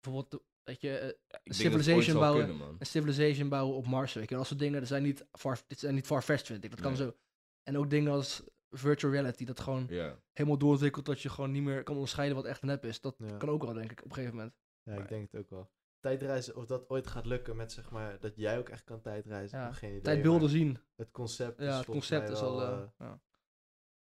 bijvoorbeeld, 0.00 0.42
je, 0.64 0.98
eh, 0.98 1.06
dat 1.06 1.16
het 1.30 1.40
ooit 1.44 1.56
civilization 1.56 2.18
bouwen, 2.18 2.46
kunnen, 2.46 2.76
een 2.78 2.86
civilization 2.86 3.48
bouwen 3.48 3.76
op 3.76 3.86
Mars, 3.86 4.12
weet 4.12 4.28
je. 4.28 4.34
Dat 4.34 4.46
soort 4.46 4.58
dingen, 4.58 4.78
dat 4.78 4.88
zijn 4.88 5.02
niet 5.02 5.26
far, 5.32 5.58
dit 5.66 5.78
zijn 5.78 5.94
niet 5.94 6.06
far-fetched, 6.06 6.46
vind 6.46 6.64
ik. 6.64 6.70
Dat 6.70 6.80
kan 6.80 6.92
Nee. 6.92 7.00
zo. 7.00 7.16
En 7.62 7.78
ook 7.78 7.90
dingen 7.90 8.12
als 8.12 8.42
virtual 8.70 9.12
reality, 9.12 9.44
dat 9.44 9.60
gewoon 9.60 9.86
helemaal 10.32 10.58
doorontwikkelt 10.58 11.04
dat 11.06 11.20
je 11.20 11.28
gewoon 11.28 11.50
niet 11.50 11.62
meer 11.62 11.82
kan 11.82 11.94
onderscheiden 11.94 12.36
wat 12.36 12.46
echt 12.46 12.60
en 12.60 12.66
nep 12.66 12.84
is. 12.84 13.00
Dat 13.00 13.14
Ja. 13.18 13.36
kan 13.36 13.48
ook 13.48 13.64
wel, 13.64 13.74
denk 13.74 13.90
ik, 13.92 13.98
op 13.98 14.04
een 14.08 14.14
gegeven 14.14 14.36
moment. 14.36 14.54
ja, 14.82 14.94
ik 14.94 15.08
denk 15.08 15.30
het 15.32 15.40
ook 15.40 15.50
wel. 15.50 15.70
Tijdreizen, 16.02 16.56
of 16.56 16.66
dat 16.66 16.88
ooit 16.88 17.06
gaat 17.06 17.26
lukken 17.26 17.56
met 17.56 17.72
zeg 17.72 17.90
maar, 17.90 18.20
dat 18.20 18.36
jij 18.36 18.58
ook 18.58 18.68
echt 18.68 18.84
kan 18.84 19.00
tijdreizen, 19.00 19.58
Ja. 19.58 19.72
geen 19.72 19.88
idee. 19.90 20.00
Tijdbeelden 20.02 20.48
zien. 20.48 20.78
Het 20.96 21.10
concept 21.10 21.60
is 21.60 21.66
Ja, 21.66 21.76
het 21.76 21.84
volgens 21.84 22.08
concept 22.08 22.30
mij 22.30 22.38
is 22.40 22.44
al... 22.46 22.56
wel, 22.56 22.72
eh, 22.72 22.78
eh, 22.82 22.88
ja. 22.98 23.20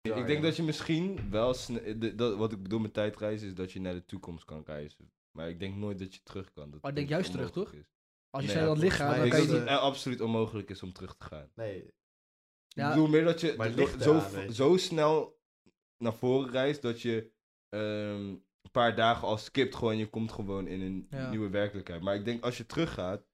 Ik- 0.01 0.13
Ja, 0.13 0.15
ik 0.19 0.27
denk 0.27 0.43
dat 0.43 0.55
je 0.55 0.63
misschien 0.63 1.29
wel 1.29 1.53
de- 1.97 2.13
dat, 2.15 2.35
wat 2.37 2.51
ik 2.51 2.61
bedoel 2.63 2.79
met 2.79 2.93
tijdreizen 2.93 3.47
is 3.47 3.53
dat 3.53 3.71
je 3.71 3.81
naar 3.81 3.93
de 3.93 4.05
toekomst 4.05 4.45
kan 4.45 4.63
reizen. 4.65 5.11
Maar 5.31 5.49
ik 5.49 5.59
denk 5.59 5.75
nooit 5.75 5.99
dat 5.99 6.13
je 6.15 6.23
terug 6.23 6.51
kan. 6.51 6.71
Dat 6.71 6.81
Maar 6.81 6.91
ik 6.91 6.97
denk 6.97 7.09
juist 7.09 7.31
terug, 7.31 7.73
is. 7.73 7.91
Als 8.29 8.43
je 8.45 8.53
Nee, 8.53 8.57
het 8.69 8.93
gaat, 8.93 9.07
mij 9.07 9.17
dan 9.17 9.25
Ik 9.25 9.31
kan 9.31 9.41
je 9.41 9.47
dat 9.47 9.59
het 9.59 9.69
absoluut 9.69 10.21
onmogelijk 10.21 10.69
is 10.69 10.83
om 10.83 10.93
terug 10.93 11.15
te 11.17 11.25
gaan. 11.25 11.51
Nee, 11.55 11.93
Ja. 12.67 12.87
Ik 12.87 12.93
bedoel 12.93 13.07
meer 13.09 13.23
dat 13.23 13.41
je 13.41 13.53
Maar 13.57 13.65
het 13.67 13.75
zo, 13.75 13.81
ligt 13.81 14.01
zo, 14.03 14.15
eraan, 14.15 14.31
weet 14.31 14.47
je. 14.47 14.53
zo 14.53 14.77
snel 14.77 15.39
naar 15.97 16.13
voren 16.13 16.51
reist 16.51 16.81
dat 16.81 17.01
je 17.01 17.31
ehm, 17.69 18.35
een 18.67 18.81
paar 18.81 18.95
dagen 18.95 19.27
al 19.27 19.37
skipt 19.37 19.75
gewoon 19.75 19.91
en 19.93 19.97
je 19.99 20.09
komt 20.09 20.31
gewoon 20.31 20.67
in 20.67 20.81
een 20.81 21.07
Ja. 21.09 21.29
nieuwe 21.29 21.49
werkelijkheid. 21.49 22.01
Maar 22.01 22.15
ik 22.15 22.25
denk 22.25 22.43
als 22.43 22.57
je 22.57 22.65
teruggaat, 22.65 23.25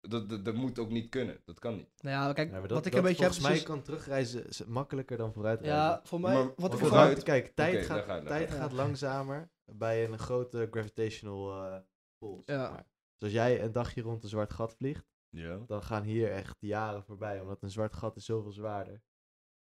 dat, 0.00 0.28
dat, 0.28 0.44
dat 0.44 0.54
moet 0.54 0.78
ook 0.78 0.90
niet 0.90 1.08
kunnen. 1.08 1.40
Dat 1.44 1.58
kan 1.58 1.76
niet. 1.76 1.88
Nou 2.02 2.26
ja, 2.26 2.32
kijk, 2.32 2.46
Ja, 2.50 2.58
maar 2.58 2.68
dat, 2.68 2.70
wat 2.70 2.86
ik 2.86 2.92
dat 2.92 3.00
een 3.00 3.06
beetje 3.06 3.22
heb... 3.24 3.32
volgens 3.32 3.48
mij 3.52 3.56
is- 3.62 3.66
kan 3.68 3.82
terugreizen 3.82 4.72
makkelijker 4.72 5.16
dan 5.16 5.32
vooruitreizen. 5.32 5.82
Ja, 5.82 6.00
voor 6.04 6.20
mij... 6.20 6.34
Maar 6.34 6.52
wat 6.56 6.72
ik 6.72 6.78
vooruit- 6.78 7.22
kijk, 7.22 7.54
tijd, 7.54 7.86
gaat, 7.86 7.88
daar 7.88 7.98
gaat- 8.06 8.06
daar 8.28 8.38
tijd 8.38 8.50
gaat. 8.50 8.72
langzamer 8.72 9.50
bij 9.72 10.04
een 10.04 10.18
grote 10.18 10.68
gravitational 10.70 11.64
eh 11.64 11.78
pull. 12.18 12.42
Ja. 12.44 12.70
maar. 12.70 12.86
Dus 13.16 13.22
als 13.28 13.32
jij 13.32 13.62
een 13.62 13.72
dagje 13.72 14.02
rond 14.02 14.22
een 14.22 14.28
zwart 14.28 14.52
gat 14.52 14.74
vliegt, 14.74 15.06
Ja. 15.28 15.58
dan 15.66 15.82
gaan 15.82 16.02
hier 16.02 16.30
echt 16.32 16.56
jaren 16.60 17.04
voorbij, 17.04 17.40
omdat 17.40 17.62
een 17.62 17.70
zwart 17.70 17.94
gat 17.94 18.16
is 18.16 18.24
zoveel 18.24 18.52
zwaarder. 18.52 19.02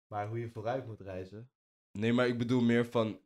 Maar 0.07 0.27
hoe 0.27 0.39
je 0.39 0.49
vooruit 0.49 0.85
moet 0.85 1.01
reizen, 1.01 1.51
Nee, 1.91 2.13
maar 2.13 2.27
ik 2.27 2.37
bedoel 2.37 2.61
meer 2.61 2.85
van. 2.85 3.19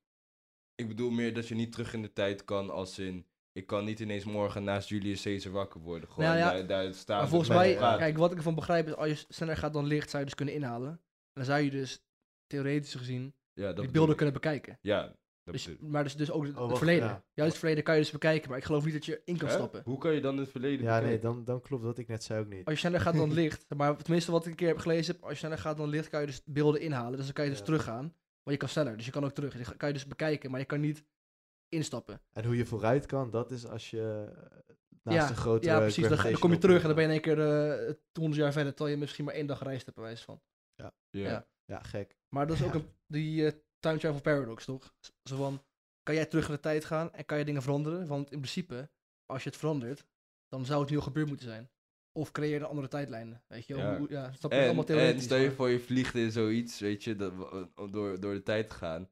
Ik 0.76 0.88
bedoel 0.88 1.10
meer 1.10 1.34
dat 1.34 1.48
je 1.48 1.56
niet 1.56 1.72
terug 1.72 1.94
in 1.94 2.02
de 2.02 2.14
tijd 2.14 2.46
kan 2.46 2.70
als 2.70 3.00
in. 3.00 3.26
Ik 3.52 3.68
kan 3.68 3.86
niet 3.86 4.00
ineens 4.00 4.24
morgen 4.24 4.64
naast 4.64 4.90
Julius 4.90 5.22
Caesar 5.22 5.52
wakker 5.52 5.82
worden. 5.82 6.10
Gewoon 6.10 6.26
Nou 6.30 6.38
ja, 6.40 6.52
daar, 6.52 6.68
daar 6.68 6.94
staan. 6.94 7.18
Maar 7.18 7.28
volgens 7.28 7.50
mij, 7.50 7.76
praten. 7.76 8.00
kijk, 8.00 8.18
wat 8.18 8.32
ik 8.32 8.38
ervan 8.38 8.56
begrijp 8.56 8.88
is, 8.88 8.96
als 8.96 9.10
je 9.10 9.26
sneller 9.30 9.58
gaat 9.58 9.74
dan 9.74 9.86
licht, 9.86 10.10
zou 10.10 10.18
je 10.24 10.26
dus 10.30 10.36
kunnen 10.38 10.54
inhalen. 10.54 10.90
En 10.90 11.00
dan 11.34 11.46
zou 11.46 11.62
je 11.62 11.70
dus, 11.72 12.04
theoretisch 12.48 12.96
gezien, 12.96 13.34
ja, 13.54 13.68
dat 13.74 13.78
die 13.84 13.92
beelden 13.92 14.12
ik. 14.12 14.16
kunnen 14.18 14.34
bekijken. 14.34 14.78
Ja, 14.82 15.16
dat 15.44 15.54
Dus, 15.54 15.70
maar 15.80 16.04
dus, 16.04 16.16
dus 16.16 16.32
ook 16.32 16.46
het 16.46 16.54
wacht, 16.54 16.78
verleden. 16.78 17.08
ja. 17.08 17.24
Juist 17.34 17.52
het 17.52 17.60
verleden 17.60 17.84
kan 17.84 17.96
je 17.96 18.02
dus 18.02 18.12
bekijken, 18.12 18.50
maar 18.50 18.58
ik 18.58 18.64
geloof 18.64 18.84
niet 18.86 18.94
dat 18.94 19.06
je 19.06 19.22
in 19.26 19.38
kan 19.38 19.48
Hè? 19.48 19.54
stappen. 19.54 19.82
Hoe 19.86 19.98
kan 19.98 20.14
je 20.14 20.22
dan 20.22 20.38
het 20.38 20.50
verleden 20.50 20.86
ja 20.86 21.00
nee, 21.00 21.20
dan, 21.20 21.44
dan 21.44 21.62
klopt 21.62 21.84
wat 21.84 21.98
ik 21.98 22.08
net 22.08 22.24
zei 22.24 22.40
ook 22.42 22.48
niet. 22.50 22.66
Als 22.66 22.74
je 22.74 22.80
sneller 22.80 23.00
gaat 23.00 23.16
dan 23.16 23.34
licht, 23.34 23.66
maar 23.78 23.98
tenminste 23.98 24.32
wat 24.32 24.44
ik 24.46 24.50
een 24.52 24.56
keer 24.58 24.68
heb 24.68 24.78
gelezen, 24.78 25.14
heb, 25.14 25.24
als 25.24 25.32
je 25.32 25.38
sneller 25.38 25.58
gaat 25.58 25.78
dan 25.78 25.90
licht, 25.90 26.10
kan 26.10 26.20
je 26.22 26.26
dus 26.26 26.42
beelden 26.46 26.82
inhalen. 26.82 27.16
Dus 27.18 27.26
dan 27.26 27.34
kan 27.34 27.44
je 27.44 27.50
dus 27.50 27.60
Ja. 27.60 27.66
teruggaan. 27.66 28.14
Maar 28.44 28.54
je 28.54 28.60
kan 28.60 28.70
sneller, 28.70 28.98
dus 28.98 29.06
je 29.06 29.12
kan 29.12 29.24
ook 29.24 29.34
terug. 29.34 29.56
Die 29.56 29.76
kan 29.78 29.88
je 29.88 29.94
dus 29.94 30.08
bekijken, 30.08 30.52
maar 30.52 30.60
je 30.60 30.66
kan 30.66 30.80
niet 30.80 31.04
instappen. 31.70 32.22
En 32.32 32.46
hoe 32.46 32.58
je 32.58 32.66
vooruit 32.66 33.06
kan, 33.06 33.30
dat 33.30 33.52
is 33.52 33.66
als 33.68 33.90
je 33.90 34.32
eh, 34.36 34.76
naast 35.02 35.18
Ja, 35.18 35.30
een 35.30 35.36
grote 35.36 35.68
ja, 35.68 35.80
precies. 35.80 36.08
Dan, 36.08 36.18
dan 36.18 36.40
kom 36.40 36.52
je 36.52 36.58
terug 36.58 36.82
en 36.82 36.88
dan 36.88 36.96
ben 36.96 37.10
je 37.10 37.10
in 37.10 37.24
één 37.24 37.36
keer 37.36 37.88
eh 37.88 37.96
100 38.14 38.42
jaar 38.42 38.52
verder, 38.52 38.74
terwijl 38.74 38.96
je 38.96 39.02
misschien 39.02 39.26
maar 39.26 39.34
één 39.34 39.48
dag 39.48 39.58
gereisd 39.58 39.86
hebt, 39.86 39.98
bij 39.98 40.06
wijze 40.06 40.24
van. 40.24 40.42
Ja. 40.76 40.94
ja. 41.10 41.48
Ja, 41.66 41.80
gek. 41.80 42.18
Maar 42.30 42.48
dat 42.48 42.56
is 42.56 42.64
ook 42.64 42.74
een, 42.74 42.90
die 43.08 43.46
eh, 43.46 43.60
time 43.80 43.98
travel 43.98 44.22
paradox, 44.22 44.66
toch? 44.66 44.96
Zo 45.24 45.36
van, 45.36 45.64
kan 46.04 46.16
jij 46.16 46.26
terug 46.26 46.48
in 46.48 46.54
de 46.54 46.60
tijd 46.60 46.86
gaan 46.86 47.14
en 47.14 47.26
kan 47.26 47.38
je 47.38 47.46
dingen 47.46 47.62
veranderen? 47.62 48.08
Want 48.08 48.32
in 48.32 48.38
principe, 48.38 48.90
als 49.26 49.44
je 49.44 49.50
het 49.50 49.58
verandert, 49.58 50.06
dan 50.48 50.66
zou 50.66 50.82
het 50.82 50.90
nu 50.90 50.96
al 50.96 51.04
gebeurd 51.04 51.28
moeten 51.28 51.48
zijn. 51.48 51.70
Of 52.16 52.32
creëer 52.32 52.66
andere 52.66 52.88
tijdlijnen, 52.88 53.44
weet 53.48 53.68
je 53.68 53.76
wel? 53.76 53.92
Ja. 53.92 53.98
Hoe- 53.98 54.10
ja 54.12 54.32
snap 54.32 54.52
je? 54.52 54.58
En, 54.58 54.64
allemaal 54.66 54.86
en 54.86 54.96
theoretisch. 54.96 55.24
stel 55.24 55.38
je 55.38 55.48
maar- 55.48 55.56
voor 55.56 55.70
je 55.70 55.80
vliegt 55.80 56.16
in 56.16 56.32
zoiets, 56.32 56.80
weet 56.80 57.04
je, 57.04 57.16
dat, 57.16 57.34
door, 57.92 58.20
door 58.20 58.34
de 58.34 58.44
tijd 58.44 58.70
te 58.70 58.76
gaan. 58.76 59.10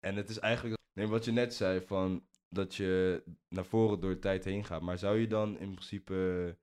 En 0.00 0.16
het 0.16 0.28
is 0.28 0.38
eigenlijk, 0.38 0.80
nee, 0.92 1.06
wat 1.08 1.24
je 1.24 1.32
net 1.32 1.54
zei, 1.54 1.80
van 1.80 2.26
dat 2.48 2.74
je 2.74 3.22
naar 3.48 3.64
voren 3.64 4.00
door 4.00 4.10
de 4.10 4.18
tijd 4.18 4.44
heen 4.44 4.64
gaat. 4.64 4.82
Maar 4.82 4.98
zou 4.98 5.16
je 5.18 5.26
dan 5.26 5.58
in 5.58 5.70
principe, 5.74 6.58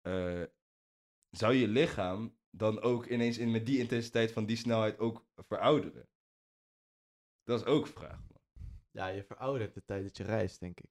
eh, 0.00 0.42
zou 1.30 1.54
je 1.54 1.68
lichaam 1.68 2.38
dan 2.50 2.80
ook 2.80 3.06
ineens 3.06 3.38
in, 3.38 3.50
met 3.50 3.66
die 3.66 3.78
intensiteit 3.78 4.32
van 4.32 4.46
die 4.46 4.56
snelheid 4.56 4.98
ook 4.98 5.26
verouderen? 5.36 6.08
Dat 7.42 7.60
is 7.60 7.66
ook 7.66 7.86
een 7.86 7.92
vraag. 7.92 8.18
man. 8.28 8.40
Ja, 8.90 9.06
je 9.06 9.24
veroudert 9.24 9.74
de 9.74 9.84
tijd 9.84 10.02
dat 10.04 10.16
je 10.16 10.24
reist, 10.24 10.60
denk 10.60 10.80
ik. 10.80 10.90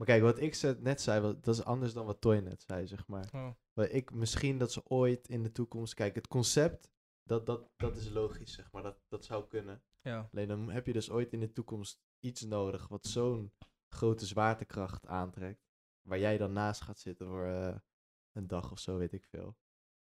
Maar 0.00 0.08
kijk, 0.08 0.22
wat 0.22 0.38
ik 0.40 0.78
net 0.80 1.00
zei, 1.00 1.20
wat- 1.20 1.44
dat 1.44 1.54
is 1.54 1.64
anders 1.64 1.92
dan 1.92 2.06
wat 2.06 2.20
Toy 2.20 2.36
net 2.38 2.62
zei, 2.62 2.86
zeg 2.86 3.06
maar. 3.06 3.28
Oh. 3.34 3.50
Maar 3.72 3.88
ik, 3.88 4.12
misschien 4.12 4.58
dat 4.58 4.72
ze 4.72 4.86
ooit 4.88 5.28
in 5.28 5.42
de 5.42 5.52
toekomst... 5.52 5.94
Kijk, 5.94 6.14
het 6.14 6.28
concept, 6.28 6.90
dat, 7.22 7.46
dat, 7.46 7.70
dat 7.76 7.96
is 7.96 8.08
logisch, 8.10 8.52
zeg 8.52 8.72
maar. 8.72 8.82
Dat, 8.82 9.00
dat 9.08 9.24
zou 9.24 9.46
kunnen. 9.48 9.82
Ja. 10.02 10.28
Alleen 10.32 10.48
dan 10.48 10.70
heb 10.70 10.86
je 10.86 10.92
dus 10.92 11.10
ooit 11.10 11.32
in 11.32 11.40
de 11.40 11.52
toekomst 11.52 12.00
iets 12.20 12.42
nodig 12.44 12.88
wat 12.88 13.06
zo'n 13.06 13.52
grote 13.88 14.26
zwaartekracht 14.26 15.06
aantrekt. 15.06 15.68
Waar 16.08 16.18
jij 16.18 16.38
dan 16.38 16.52
naast 16.52 16.80
gaat 16.80 16.98
zitten 16.98 17.26
voor 17.26 17.44
eh, 17.44 17.76
een 18.32 18.46
dag 18.46 18.72
of 18.72 18.78
zo, 18.78 18.96
weet 18.96 19.12
ik 19.12 19.24
veel. 19.24 19.56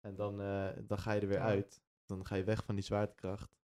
En 0.00 0.14
dan, 0.16 0.40
eh, 0.40 0.68
dan 0.86 0.98
ga 0.98 1.12
je 1.12 1.20
er 1.20 1.28
weer 1.28 1.38
Ja. 1.38 1.44
uit. 1.44 1.82
Dan 2.04 2.26
ga 2.26 2.34
je 2.36 2.44
weg 2.44 2.64
van 2.64 2.74
die 2.74 2.84
zwaartekracht. 2.84 3.56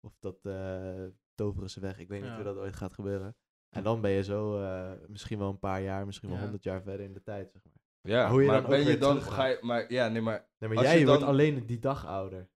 Of 0.00 0.16
dat 0.18 0.44
eh 0.44 1.06
toveren 1.34 1.70
ze 1.70 1.80
weg. 1.80 1.98
Ik 1.98 2.08
weet 2.08 2.22
niet 2.22 2.32
hoe 2.34 2.42
dat 2.44 2.56
ooit 2.56 2.76
gaat 2.76 2.92
gebeuren. 2.92 3.36
En 3.70 3.82
dan 3.82 4.00
ben 4.00 4.10
je 4.10 4.22
zo 4.22 4.62
eh, 4.62 4.90
misschien 5.08 5.38
wel 5.38 5.48
een 5.48 5.58
paar 5.58 5.82
jaar, 5.82 6.06
misschien 6.06 6.28
wel 6.28 6.36
Ja. 6.36 6.42
honderd 6.42 6.64
jaar 6.64 6.82
verder 6.82 7.06
in 7.06 7.12
de 7.12 7.22
tijd, 7.22 7.50
zeg 7.52 7.62
maar. 7.64 7.74
Ja, 8.14 8.30
hoe 8.30 8.40
je 8.40 8.46
maar 8.46 8.56
dan 8.56 8.64
ook 8.64 8.70
ben 8.70 8.86
je 8.86 8.98
dan, 8.98 9.22
ga 9.22 9.44
je, 9.46 9.58
maar 9.60 9.92
ja, 9.92 10.08
nee, 10.08 10.20
maar, 10.22 10.46
Nee, 10.58 10.70
maar 10.70 10.82
jij 10.84 10.98
je 10.98 11.06
wordt 11.06 11.20
dan- 11.20 11.28
alleen 11.28 11.66
die 11.66 11.78
dag 11.78 12.06
ouder. 12.06 12.48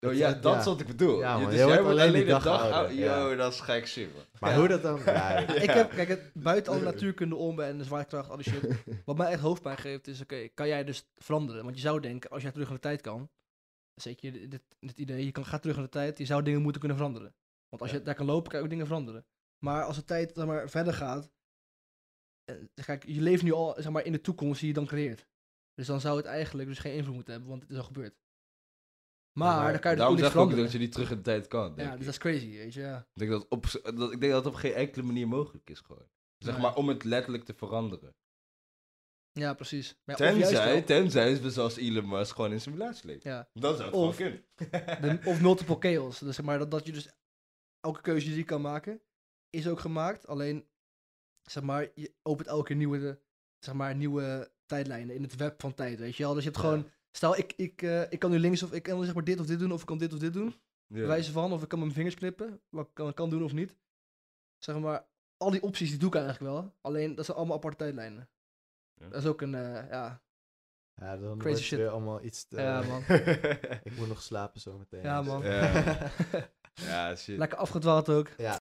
oh, 0.00 0.12
ja, 0.14 0.32
dat 0.32 0.52
ja. 0.52 0.58
is 0.58 0.64
wat 0.64 0.80
ik 0.80 0.86
bedoel. 0.86 1.18
Ja, 1.18 1.38
man, 1.38 1.50
dus 1.50 1.54
jij 1.58 1.64
wordt 1.66 1.78
alleen 1.80 1.98
alleen 2.00 2.12
die 2.12 2.24
de 2.24 2.30
dag 2.30 2.42
dag 2.42 2.70
ouder. 2.70 2.94
Yo, 2.96 3.36
dat 3.36 3.52
is 3.52 3.60
gek 3.60 3.86
shit, 3.86 4.14
man. 4.14 4.22
Maar 4.40 4.50
Ja. 4.50 4.58
hoe 4.58 4.68
dat 4.68 4.82
dan... 4.82 5.00
Ja, 5.04 5.38
Ik 5.38 5.70
heb, 5.70 5.90
kijk, 5.90 6.08
het, 6.08 6.30
buiten 6.34 6.72
alle 6.72 6.82
natuurkunde 6.82 7.34
om 7.36 7.60
en 7.60 7.78
de 7.78 7.84
zwaartekracht, 7.84 8.30
al 8.30 8.36
die 8.36 8.50
shit. 8.52 8.84
Wat 9.06 9.16
mij 9.16 9.30
echt 9.30 9.40
hoofdpijn 9.40 9.76
geeft 9.78 10.06
is, 10.06 10.20
oké, 10.20 10.48
kan 10.48 10.68
jij 10.68 10.84
dus 10.84 11.10
veranderen? 11.16 11.62
Want 11.64 11.74
je 11.76 11.82
zou 11.82 12.00
denken, 12.00 12.30
als 12.30 12.42
jij 12.42 12.52
terug 12.52 12.68
in 12.68 12.74
de 12.74 12.80
tijd 12.80 13.00
kan, 13.00 13.30
zeker 13.94 14.32
dit, 14.32 14.50
dit, 14.50 14.62
dit 14.80 14.98
idee, 14.98 15.24
je 15.24 15.30
kan, 15.32 15.44
gaat 15.44 15.60
terug 15.62 15.76
in 15.76 15.82
de 15.82 15.88
tijd, 15.88 16.18
je 16.18 16.24
zou 16.24 16.42
dingen 16.42 16.62
moeten 16.62 16.80
kunnen 16.80 16.98
veranderen. 16.98 17.34
Want 17.68 17.82
als 17.82 17.90
je 17.90 17.98
Ja. 17.98 18.04
daar 18.04 18.14
kan 18.14 18.26
lopen, 18.26 18.48
kan 18.50 18.58
je 18.58 18.64
ook 18.64 18.70
dingen 18.70 18.86
veranderen. 18.86 19.24
Maar 19.64 19.84
als 19.84 19.96
de 19.96 20.04
tijd 20.04 20.32
zeg 20.34 20.46
maar, 20.46 20.68
verder 20.70 20.92
gaat, 20.94 21.30
eh, 22.44 22.56
kijk, 22.84 23.06
je 23.06 23.20
leeft 23.20 23.42
nu 23.42 23.52
al 23.52 23.74
zeg 23.76 23.90
maar, 23.92 24.04
in 24.04 24.12
de 24.12 24.20
toekomst 24.20 24.58
die 24.60 24.68
je 24.68 24.74
dan 24.74 24.86
creëert. 24.86 25.28
Dus 25.74 25.86
dan 25.86 26.00
zou 26.00 26.16
het 26.16 26.26
eigenlijk 26.26 26.68
dus 26.68 26.78
geen 26.78 26.94
invloed 26.94 27.14
moeten 27.14 27.32
hebben, 27.32 27.50
want 27.50 27.62
het 27.62 27.70
is 27.70 27.76
al 27.76 27.84
gebeurd. 27.84 28.18
Maar, 29.38 29.62
maar 29.62 29.72
dan 29.72 29.80
kan 29.80 29.90
je 29.90 29.96
Daarom 29.96 30.18
zeg 30.18 30.30
ik 30.30 30.36
ook 30.36 30.56
dat 30.56 30.72
je 30.72 30.78
niet 30.78 30.92
terug 30.92 31.10
in 31.10 31.16
de 31.16 31.22
tijd 31.22 31.46
kan. 31.46 31.72
Ja, 31.76 31.90
dus 31.96 32.04
dat 32.04 32.14
is 32.14 32.18
crazy, 32.18 32.50
weet 32.50 32.74
je. 32.74 32.80
Ja. 32.80 32.98
Ik, 32.98 33.06
denk 33.18 33.30
dat 33.30 33.48
op, 33.48 33.66
dat, 33.82 34.12
ik 34.12 34.20
denk 34.20 34.32
dat 34.32 34.44
het 34.44 34.52
op 34.54 34.58
geen 34.60 34.72
enkele 34.72 35.02
manier 35.04 35.28
mogelijk 35.28 35.70
is 35.70 35.80
gewoon. 35.80 36.08
Zeg 36.38 36.52
Nee. 36.52 36.62
maar 36.62 36.74
om 36.76 36.88
het 36.88 37.04
letterlijk 37.04 37.44
te 37.44 37.54
veranderen. 37.54 38.14
Ja, 39.32 39.54
precies. 39.54 40.00
Maar 40.04 40.22
ja, 40.22 40.32
Tenzij, 40.32 40.72
wel- 40.74 40.84
tenzij 40.84 41.40
we 41.40 41.50
zoals 41.50 41.76
Elon 41.76 42.08
Musk 42.08 42.34
gewoon 42.34 42.52
in 42.52 42.60
simulatie 42.60 43.06
leven. 43.06 43.30
Ja. 43.30 43.50
Dan 43.52 43.76
zou 43.76 43.84
het 43.88 43.94
Of- 43.98 44.16
gewoon 44.16 44.44
kunnen. 44.60 45.20
De, 45.20 45.28
of 45.30 45.40
multiple 45.40 45.76
chaos. 45.78 46.18
Dus 46.18 46.36
zeg 46.36 46.44
maar 46.44 46.58
dat, 46.58 46.70
dat 46.70 46.86
je 46.86 46.92
dus 46.92 47.08
elke 47.80 48.00
keuze 48.00 48.26
die 48.26 48.36
je 48.36 48.44
kan 48.44 48.60
maken, 48.60 49.00
is 49.50 49.68
ook 49.68 49.80
gemaakt. 49.80 50.26
Alleen, 50.26 50.68
zeg 51.42 51.62
maar, 51.62 51.88
je 51.94 52.14
opent 52.22 52.48
elke 52.48 52.64
keer 52.66 52.76
nieuwe, 52.76 53.20
zeg 53.58 53.74
maar, 53.74 53.94
nieuwe 53.96 54.50
tijdlijnen 54.66 55.14
in 55.14 55.22
het 55.22 55.36
web 55.36 55.60
van 55.60 55.74
tijd, 55.74 55.98
weet 55.98 56.16
je 56.16 56.22
wel. 56.22 56.34
Dus 56.34 56.44
je 56.44 56.50
hebt 56.50 56.62
Ja. 56.62 56.68
gewoon, 56.68 56.88
stel 57.12 57.36
ik, 57.38 57.52
ik, 57.56 57.82
eh, 57.82 58.12
ik 58.12 58.18
kan 58.18 58.30
nu 58.30 58.38
links 58.38 58.62
of 58.62 58.72
ik 58.72 58.82
kan 58.82 59.04
zeg 59.04 59.14
maar 59.14 59.24
dit 59.24 59.40
of 59.40 59.46
dit 59.46 59.58
doen, 59.58 59.72
of 59.72 59.80
ik 59.80 59.86
kan 59.86 59.98
dit 59.98 60.12
of 60.12 60.18
dit 60.18 60.32
doen. 60.32 60.54
Ja. 60.86 61.06
Wijze 61.06 61.32
van, 61.32 61.52
of 61.52 61.62
ik 61.62 61.68
kan 61.68 61.78
mijn 61.78 61.92
vingers 61.92 62.14
knippen, 62.14 62.60
wat 62.68 62.86
ik 62.86 62.94
kan, 62.94 63.14
kan 63.14 63.30
doen 63.30 63.44
of 63.44 63.52
niet. 63.52 63.76
Zeg 64.58 64.78
maar, 64.78 65.06
al 65.36 65.50
die 65.50 65.62
opties 65.62 65.90
die 65.90 65.98
doe 65.98 66.08
ik 66.08 66.14
eigenlijk 66.14 66.44
wel. 66.52 66.74
Alleen, 66.80 67.14
dat 67.14 67.24
zijn 67.24 67.36
allemaal 67.36 67.56
aparte 67.56 67.76
tijdlijnen. 67.78 68.28
Ja. 68.94 69.08
Dat 69.08 69.22
is 69.22 69.28
ook 69.28 69.40
een, 69.40 69.54
eh, 69.54 69.88
ja, 69.90 70.22
Ja, 70.94 71.16
dan 71.16 71.20
Crazy 71.20 71.42
wordt 71.42 71.58
het 71.58 71.58
shit. 71.58 71.78
weer 71.78 71.88
allemaal 71.88 72.22
iets 72.22 72.44
te... 72.48 72.60
Ja, 72.60 72.82
man. 72.82 73.02
ik 73.88 73.96
moet 73.96 74.08
nog 74.08 74.22
slapen 74.22 74.60
zometeen. 74.60 75.02
Ja, 75.02 75.18
dus- 75.18 75.26
man. 75.26 75.42
Ja. 75.42 76.10
ja, 76.74 77.16
shit. 77.16 77.38
lekker 77.38 77.58
afgedwaald 77.58 78.08
ook. 78.08 78.28
Ja, 78.36 78.60